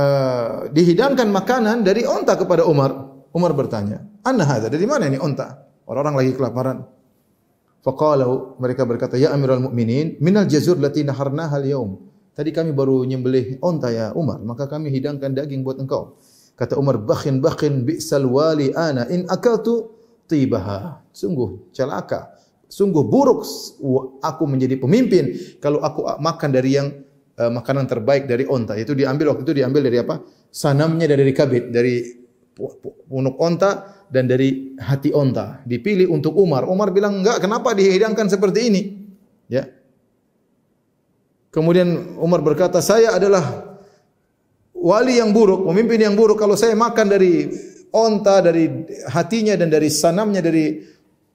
[0.00, 3.12] uh, dihidangkan makanan dari onta kepada Umar.
[3.36, 4.72] Umar bertanya, "Anna hadza?
[4.72, 6.88] Dari mana ini onta?" Orang-orang lagi kelaparan.
[7.84, 12.00] Faqalu mereka berkata, "Ya Amirul Mukminin, minal jazur lati naharna hal yaum."
[12.32, 16.16] Tadi kami baru menyembelih onta ya Umar, maka kami hidangkan daging buat engkau.
[16.56, 19.99] Kata Umar, "Bakhin bakhin bi'sal wali ana in akaltu
[20.30, 21.02] tibaha.
[21.10, 22.38] Sungguh celaka.
[22.70, 23.42] Sungguh buruk
[24.22, 27.02] aku menjadi pemimpin kalau aku makan dari yang
[27.34, 28.78] uh, makanan terbaik dari onta.
[28.78, 30.22] Itu diambil waktu itu diambil dari apa?
[30.54, 32.22] Sanamnya dari kabit, dari
[33.10, 35.66] punuk onta dan dari hati onta.
[35.66, 36.66] Dipilih untuk Umar.
[36.70, 38.82] Umar bilang enggak, kenapa dihidangkan seperti ini?
[39.50, 39.66] Ya.
[41.50, 43.42] Kemudian Umar berkata, saya adalah
[44.70, 47.50] wali yang buruk, pemimpin yang buruk kalau saya makan dari
[47.92, 50.82] onta, dari hatinya dan dari sanamnya, dari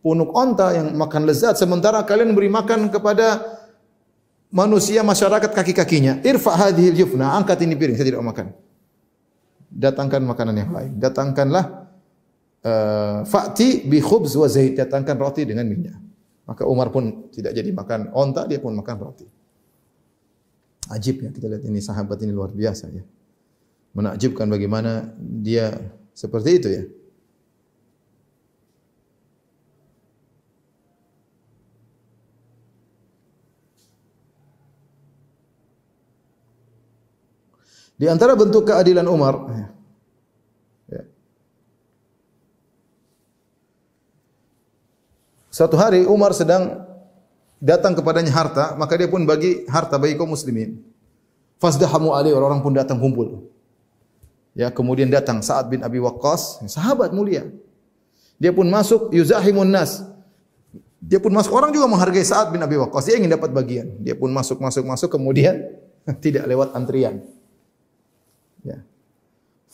[0.05, 1.57] punuk onta yang makan lezat.
[1.57, 3.41] Sementara kalian beri makan kepada
[4.53, 6.21] manusia masyarakat kaki-kakinya.
[6.21, 8.53] Irfa hadhil jufna, angkat ini piring, saya tidak mau makan.
[9.73, 10.91] Datangkan makanan yang lain.
[11.01, 11.65] Datangkanlah
[12.63, 15.97] uh, fa'ti bi khubz wa zait, datangkan roti dengan minyak.
[16.45, 19.25] Maka Umar pun tidak jadi makan onta, dia pun makan roti.
[20.85, 23.01] Ajib ya kita lihat ini sahabat ini luar biasa ya.
[23.97, 25.73] Menakjubkan bagaimana dia
[26.15, 26.83] seperti itu ya.
[37.95, 39.67] Di antara bentuk keadilan Umar ya.
[45.55, 46.83] Suatu hari Umar sedang
[47.63, 50.83] datang kepadanya harta, maka dia pun bagi harta bagi kaum muslimin.
[51.63, 53.54] Fasdahamu alaihi orang-orang pun datang kumpul.
[54.55, 57.43] Ya, kemudian datang Sa'ad bin Abi Waqqas, sahabat mulia.
[58.39, 59.99] Dia pun masuk yuzahimun nas.
[61.03, 63.11] Dia pun masuk orang juga menghargai Sa'ad bin Abi Waqqas.
[63.11, 63.99] Dia ingin dapat bagian.
[63.99, 65.59] Dia pun masuk masuk masuk kemudian
[66.23, 67.19] tidak lewat antrian.
[68.63, 68.79] Ya.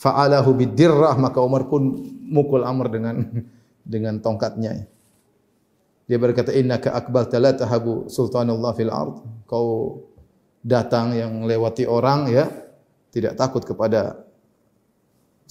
[0.02, 3.16] Fa'alahu bidirrah maka Umar pun mukul Amr dengan
[3.94, 4.90] dengan tongkatnya.
[6.10, 9.22] Dia berkata innaka akbar la tahabu sultanullah fil ard.
[9.46, 10.02] Kau
[10.66, 12.50] datang yang lewati orang ya,
[13.14, 14.31] tidak takut kepada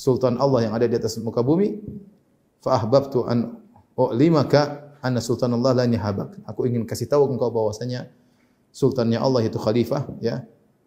[0.01, 1.77] sultan Allah yang ada di atas muka bumi.
[2.65, 3.61] Fa ahbabtu an
[3.93, 6.41] u'limaka anna sultanullah la yahabak.
[6.49, 8.09] Aku ingin kasih tahu engkau bahwasanya
[8.73, 10.41] sultannya Allah itu khalifah ya.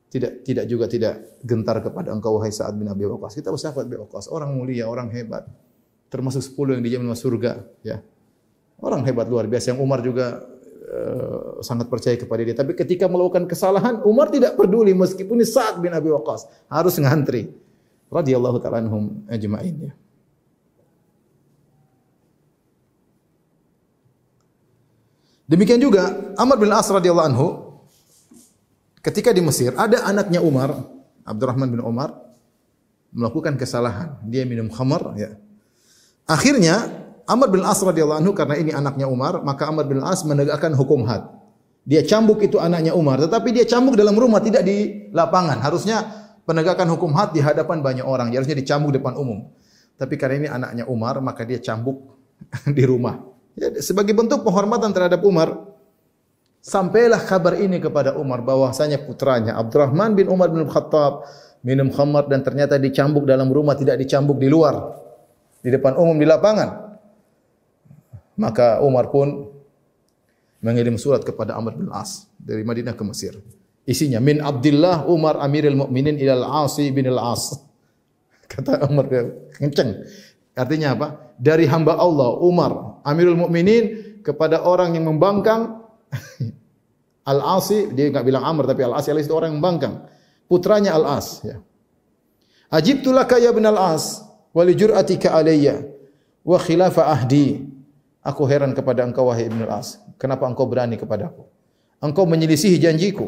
[0.09, 3.34] Tidak tidak juga tidak gentar kepada engkau wahai Sa'ad bin Abi Waqqas.
[3.34, 5.49] Kita sahabat Abi Waqqas, orang mulia, orang hebat.
[6.14, 7.97] Termasuk 10 yang dijamin masuk surga ya.
[8.78, 10.45] Orang hebat luar biasa yang Umar juga
[10.86, 12.53] uh, sangat percaya kepada dia.
[12.53, 16.70] Tapi ketika melakukan kesalahan, Umar tidak peduli meskipun ini Sa'ad bin Abi Waqqas.
[16.70, 17.62] Harus ngantri.
[18.14, 19.93] Radiyallahu ta'ala anhum ajma'in ya.
[25.49, 27.47] Demikian juga Amr bin As radhiyallahu anhu
[29.03, 30.88] ketika di Mesir ada anaknya Umar,
[31.28, 32.16] Abdurrahman bin Umar
[33.11, 34.18] melakukan kesalahan.
[34.26, 35.36] Dia minum khamar ya.
[36.24, 36.88] Akhirnya
[37.28, 41.03] Amr bin As radhiyallahu anhu karena ini anaknya Umar, maka Amr bin As menegakkan hukum
[41.03, 41.28] had.
[41.84, 45.59] Dia cambuk itu anaknya Umar, tetapi dia cambuk dalam rumah tidak di lapangan.
[45.59, 49.48] Harusnya penegakan hukum had di hadapan banyak orang, harusnya dicambuk depan umum.
[49.96, 52.18] Tapi karena ini anaknya Umar, maka dia cambuk
[52.78, 53.20] di rumah.
[53.54, 55.54] Ya, sebagai bentuk penghormatan terhadap Umar,
[56.64, 61.28] sampailah kabar ini kepada Umar bahwasanya putranya Abdurrahman bin Umar bin Khattab
[61.64, 65.00] minum khamar dan ternyata dicambuk dalam rumah tidak dicambuk di luar
[65.64, 66.98] di depan umum di lapangan.
[68.34, 69.54] Maka Umar pun
[70.60, 73.38] mengirim surat kepada Amr bin As dari Madinah ke Mesir.
[73.84, 77.59] Isinya min Abdullah Umar Amirul Mukminin ila Al-Asi bin Al-As.
[78.51, 79.11] Kata Umar
[79.59, 80.07] kenceng.
[80.55, 81.07] Artinya apa?
[81.36, 85.84] Dari hamba Allah Umar Amirul Mukminin kepada orang yang membangkang
[87.31, 90.07] Al-Asi dia enggak bilang Amr tapi Al-Asi Al-Asi itu orang yang membangkang.
[90.47, 91.59] Putranya Al-As ya.
[92.71, 94.23] Ajibtulaka ya bin Al-As
[94.55, 95.84] wa li jur'atika alayya
[96.43, 97.73] wa khilafa ahdi
[98.23, 99.99] Aku heran kepada engkau wahai Ibn Al-As.
[100.15, 101.43] Kenapa engkau berani kepada aku?
[101.99, 103.27] Engkau menyelisihi janjiku.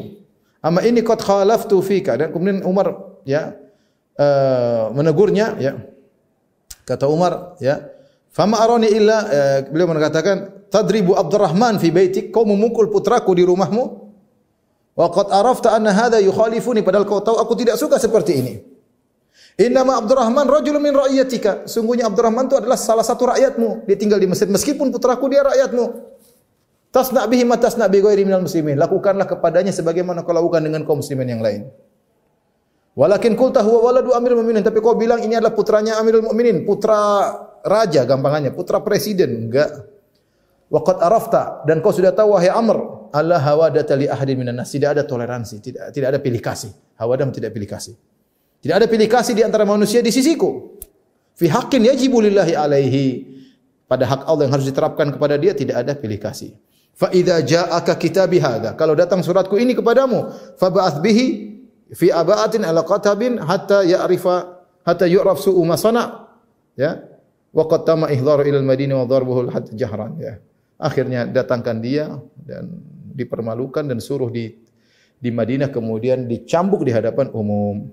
[0.64, 3.54] Ama ini qad khalaftu fika dan kemudian Umar ya
[4.16, 5.72] uh, menegurnya ya.
[6.86, 7.82] Kata Umar ya,
[8.30, 13.84] "Fama arani illa uh, beliau mengatakan tadribu Abdurrahman fi baitik, kau memukul putraku di rumahmu?
[14.96, 18.54] Wa qad arafta anna hadha yukhalifuni padahal kau tahu aku tidak suka seperti ini."
[19.56, 21.64] Innama Abdurrahman rajulun min ra'yatika.
[21.64, 23.88] Sungguhnya Abdurrahman itu adalah salah satu rakyatmu.
[23.88, 25.84] Dia tinggal di Mesir meskipun putraku dia rakyatmu.
[26.96, 28.80] Tasna bihi ma tasna bi ghairi minal muslimin.
[28.80, 31.68] Lakukanlah kepadanya sebagaimana kau lakukan dengan kaum muslimin yang lain.
[32.96, 37.28] Walakin qulta huwa waladu amirul mu'minin, tapi kau bilang ini adalah putranya Amirul Mukminin, putra
[37.60, 39.52] raja gampangannya, putra presiden.
[39.52, 39.68] Enggak.
[40.72, 42.80] Waqad arafta dan kau sudah tahu wahai Amr,
[43.12, 44.72] Allah hawadata li ahadin minan nas.
[44.72, 46.72] Tidak ada toleransi, tidak tidak ada pilih kasih.
[46.96, 47.92] Hawadam tidak pilih kasih.
[48.64, 50.80] Tidak ada pilih kasih di antara manusia di sisiku.
[51.36, 53.04] Fi haqqin yajibu lillahi alaihi.
[53.84, 56.56] Pada hak Allah yang harus diterapkan kepada dia tidak ada pilih kasih.
[56.96, 58.72] Fa idza ja'aka kitabi hadza.
[58.72, 61.26] Kalau datang suratku ini kepadamu, fa ba'ath bihi
[61.92, 66.24] fi aba'atin ala qatabin hatta ya'rifa hatta yu'raf su'u ma sana.
[66.72, 67.04] Ya.
[67.52, 70.40] Wa qad tama ihdharu ila al-Madinah wa darbuhu hatta jahran ya.
[70.80, 72.80] Akhirnya datangkan dia dan
[73.12, 74.56] dipermalukan dan suruh di
[75.20, 77.92] di Madinah kemudian dicambuk di hadapan umum.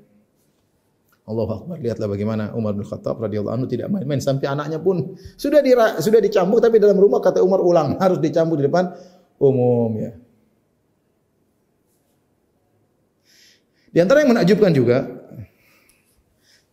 [1.24, 1.80] Allah Akbar.
[1.80, 6.20] Lihatlah bagaimana Umar bin Khattab radhiyallahu anhu tidak main-main sampai anaknya pun sudah di, sudah
[6.20, 8.92] dicambuk tapi dalam rumah kata Umar ulang harus dicambuk di depan
[9.40, 10.12] umum ya.
[13.94, 15.06] Di antara yang menakjubkan juga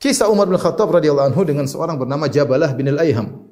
[0.03, 3.47] kisah Umar bin Khattab radhiyallahu anhu dengan seorang bernama Jabalah bin Al-Aiham.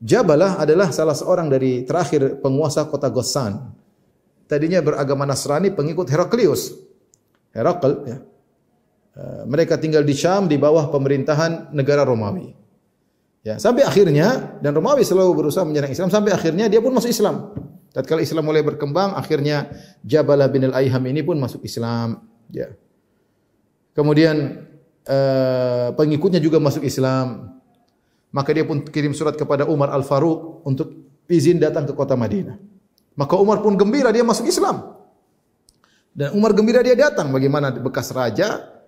[0.00, 3.72] Jabalah adalah salah seorang dari terakhir penguasa kota Ghassan.
[4.48, 6.74] Tadinya beragama Nasrani pengikut Heraklius.
[7.54, 8.18] Herakl ya.
[9.10, 12.54] Eh, mereka tinggal di Syam di bawah pemerintahan negara Romawi.
[13.42, 17.56] Ya, sampai akhirnya dan Romawi selalu berusaha menyerang Islam sampai akhirnya dia pun masuk Islam.
[17.90, 19.66] Tatkala Islam mulai berkembang, akhirnya
[20.06, 22.22] Jabalah bin Al-Aiham ini pun masuk Islam.
[22.54, 22.70] Ya.
[23.98, 24.62] Kemudian
[25.10, 27.58] uh, pengikutnya juga masuk Islam.
[28.30, 30.94] Maka dia pun kirim surat kepada Umar Al-Faruq untuk
[31.26, 32.62] izin datang ke kota Madinah.
[33.18, 34.94] Maka Umar pun gembira dia masuk Islam.
[36.14, 38.79] Dan Umar gembira dia datang bagaimana bekas raja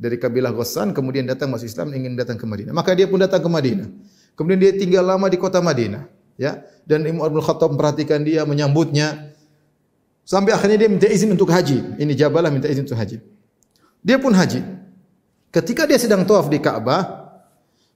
[0.00, 2.72] dari kabilah Ghassan kemudian datang masuk Islam ingin datang ke Madinah.
[2.72, 3.84] Maka dia pun datang ke Madinah.
[4.32, 6.08] Kemudian dia tinggal lama di kota Madinah
[6.40, 6.64] ya.
[6.88, 9.36] Dan Imam Abdul Khattab memperhatikan dia menyambutnya.
[10.24, 12.00] Sampai akhirnya dia minta izin untuk haji.
[12.00, 13.20] Ini Jabalah minta izin untuk haji.
[14.00, 14.64] Dia pun haji.
[15.52, 17.28] Ketika dia sedang tawaf di Ka'bah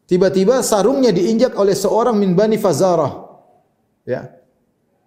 [0.04, 3.32] tiba-tiba sarungnya diinjak oleh seorang min Bani Fazarah
[4.04, 4.28] ya.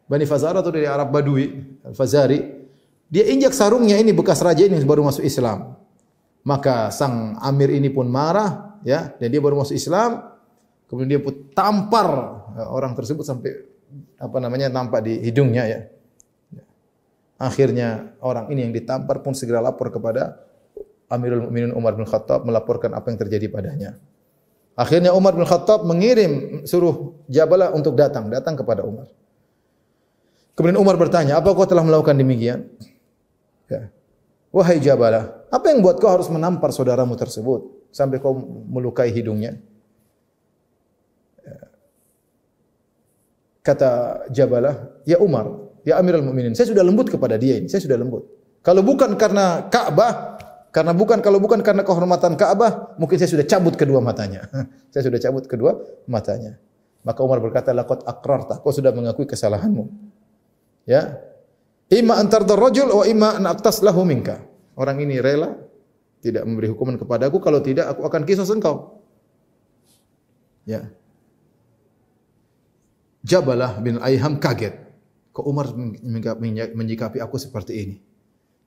[0.10, 2.58] Bani Fazarah itu dari Arab Badui Al-Fazari.
[3.06, 5.78] Dia injak sarungnya ini bekas raja ini baru masuk Islam
[6.48, 10.38] maka sang amir ini pun marah ya dan dia baru masuk Islam
[10.88, 12.10] Kemudian dia pun tampar
[12.56, 13.52] ya, orang tersebut sampai
[14.18, 15.80] apa namanya nampak di hidungnya ya.
[17.38, 20.42] Akhirnya orang ini yang ditampar pun segera lapor kepada
[21.12, 24.00] Amirul Mukminin Umar bin Khattab melaporkan apa yang terjadi padanya.
[24.74, 29.12] Akhirnya Umar bin Khattab mengirim suruh Jabalah untuk datang, datang kepada Umar.
[30.58, 32.66] Kemudian Umar bertanya, apa kau telah melakukan demikian?
[33.70, 33.94] Ya.
[34.50, 38.36] Wahai Jabalah, apa yang buat kau harus menampar saudaramu tersebut sampai kau
[38.68, 39.60] melukai hidungnya?
[43.68, 43.92] kata
[44.32, 45.52] Jabalah, ya Umar,
[45.84, 48.24] ya Amirul Mukminin, saya sudah lembut kepada dia ini, saya sudah lembut.
[48.64, 50.40] Kalau bukan karena Ka'bah,
[50.72, 54.48] karena bukan kalau bukan karena kehormatan Ka'bah, mungkin saya sudah cabut kedua matanya.
[54.96, 56.56] saya sudah cabut kedua matanya.
[57.04, 59.84] Maka Umar berkata, "Laqad aqrarta, kau sudah mengakui kesalahanmu."
[60.88, 61.20] Ya.
[61.88, 64.44] Ima antar rajul wa ima an lahu minka.
[64.78, 65.58] Orang ini rela
[66.22, 69.02] tidak memberi hukuman kepadaku kalau tidak aku akan kisah engkau.
[70.70, 70.94] Ya.
[73.26, 74.78] Jabalah bin Aiham kaget.
[75.34, 75.74] Kok Umar
[76.74, 77.98] menyikapi aku seperti ini?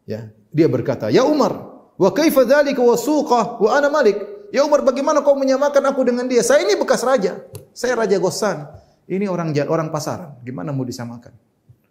[0.07, 1.55] Ya, dia berkata, "Ya Umar,
[1.95, 4.19] wa kaifa dzalika wa suqa wa ana malik?"
[4.51, 6.43] Ya Umar, bagaimana kau menyamakan aku dengan dia?
[6.43, 7.39] Saya ini bekas raja.
[7.71, 8.67] Saya raja Gosan.
[9.07, 10.43] Ini orang orang pasaran.
[10.43, 11.31] Gimana mau disamakan?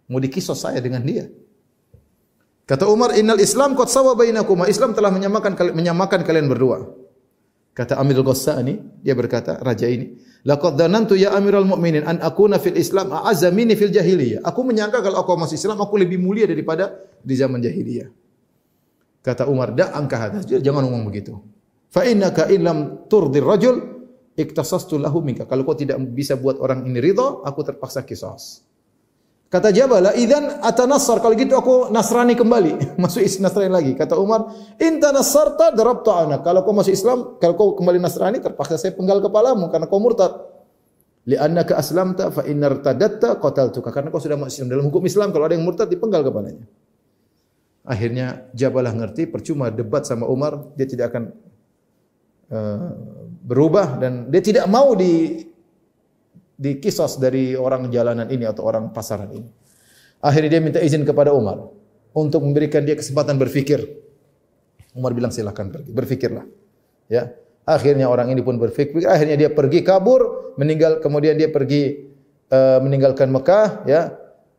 [0.08, 1.28] Mau dikisos saya dengan dia?
[2.70, 6.86] Kata Umar, "Innal Islam qad sawa bainakum." Islam telah menyamakan menyamakan kalian berdua.
[7.74, 10.14] Kata Amirul Ghassani, dia berkata, raja ini,
[10.46, 14.40] Laqad dhanantu ya Amirul Mukminin an akuna fil Islam a'azza minni fil jahiliyah.
[14.46, 18.08] Aku menyangka kalau aku masuk Islam aku lebih mulia daripada di zaman jahiliyah.
[19.20, 21.36] Kata Umar, "Da angka hadas." Jangan ngomong begitu.
[21.92, 23.76] Fa innaka illam turdir rajul
[24.32, 25.44] iktasastu lahu minka.
[25.44, 28.64] Kalau kau tidak bisa buat orang ini ridha, aku terpaksa kisos.
[29.50, 33.92] Kata Jabal, "Idzan atanassar." Kalau gitu aku Nasrani kembali, masuk Islam Nasrani lagi.
[33.98, 34.46] Kata Umar,
[34.78, 39.18] "In tanassarta darabtu anak." Kalau kau masuk Islam, kalau kau kembali Nasrani terpaksa saya penggal
[39.18, 40.38] kepalamu karena kau murtad.
[41.26, 43.90] Li'annaka aslamta fa in irtadatta qataltuka.
[43.90, 46.64] Karena kau sudah masuk Islam dalam hukum Islam kalau ada yang murtad dipenggal kepalanya.
[47.82, 51.24] Akhirnya Jabalah ngerti percuma debat sama Umar, dia tidak akan
[52.54, 52.88] uh,
[53.42, 55.42] berubah dan dia tidak mau di
[56.60, 59.48] dikisos dari orang jalanan ini atau orang pasaran ini.
[60.20, 61.72] Akhirnya dia minta izin kepada Umar
[62.12, 63.80] untuk memberikan dia kesempatan berfikir.
[64.92, 66.44] Umar bilang silakan pergi, berfikirlah.
[67.08, 67.32] Ya.
[67.64, 72.12] Akhirnya orang ini pun berfikir, akhirnya dia pergi kabur, meninggal kemudian dia pergi
[72.50, 74.02] uh, meninggalkan Mekah, ya.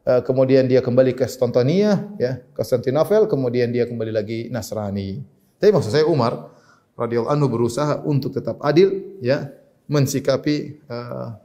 [0.02, 5.22] Uh, kemudian dia kembali ke Konstantinia, ya, Konstantinopel, kemudian dia kembali lagi Nasrani.
[5.62, 6.50] Tapi maksud saya Umar
[6.98, 9.52] radhiyallahu anhu berusaha untuk tetap adil, ya,
[9.92, 11.36] mensikapi uh,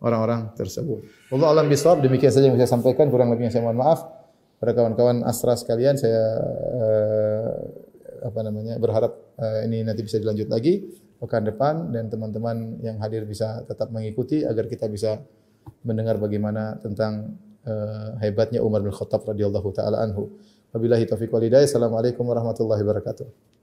[0.00, 1.04] orang-orang tersebut.
[1.32, 4.04] Allah alam bisawab demikian saja yang saya sampaikan kurang lebihnya saya mohon maaf
[4.60, 6.22] pada kawan-kawan Astra sekalian saya
[6.76, 7.50] uh,
[8.24, 10.84] apa namanya berharap uh, ini nanti bisa dilanjut lagi
[11.16, 15.20] pekan depan dan teman-teman yang hadir bisa tetap mengikuti agar kita bisa
[15.80, 20.28] mendengar bagaimana tentang uh, hebatnya Umar bin Khattab radhiyallahu taala anhu.
[20.76, 21.64] Wabillahi taufiq wal hidayah.
[21.64, 23.55] Assalamualaikum warahmatullahi wabarakatuh.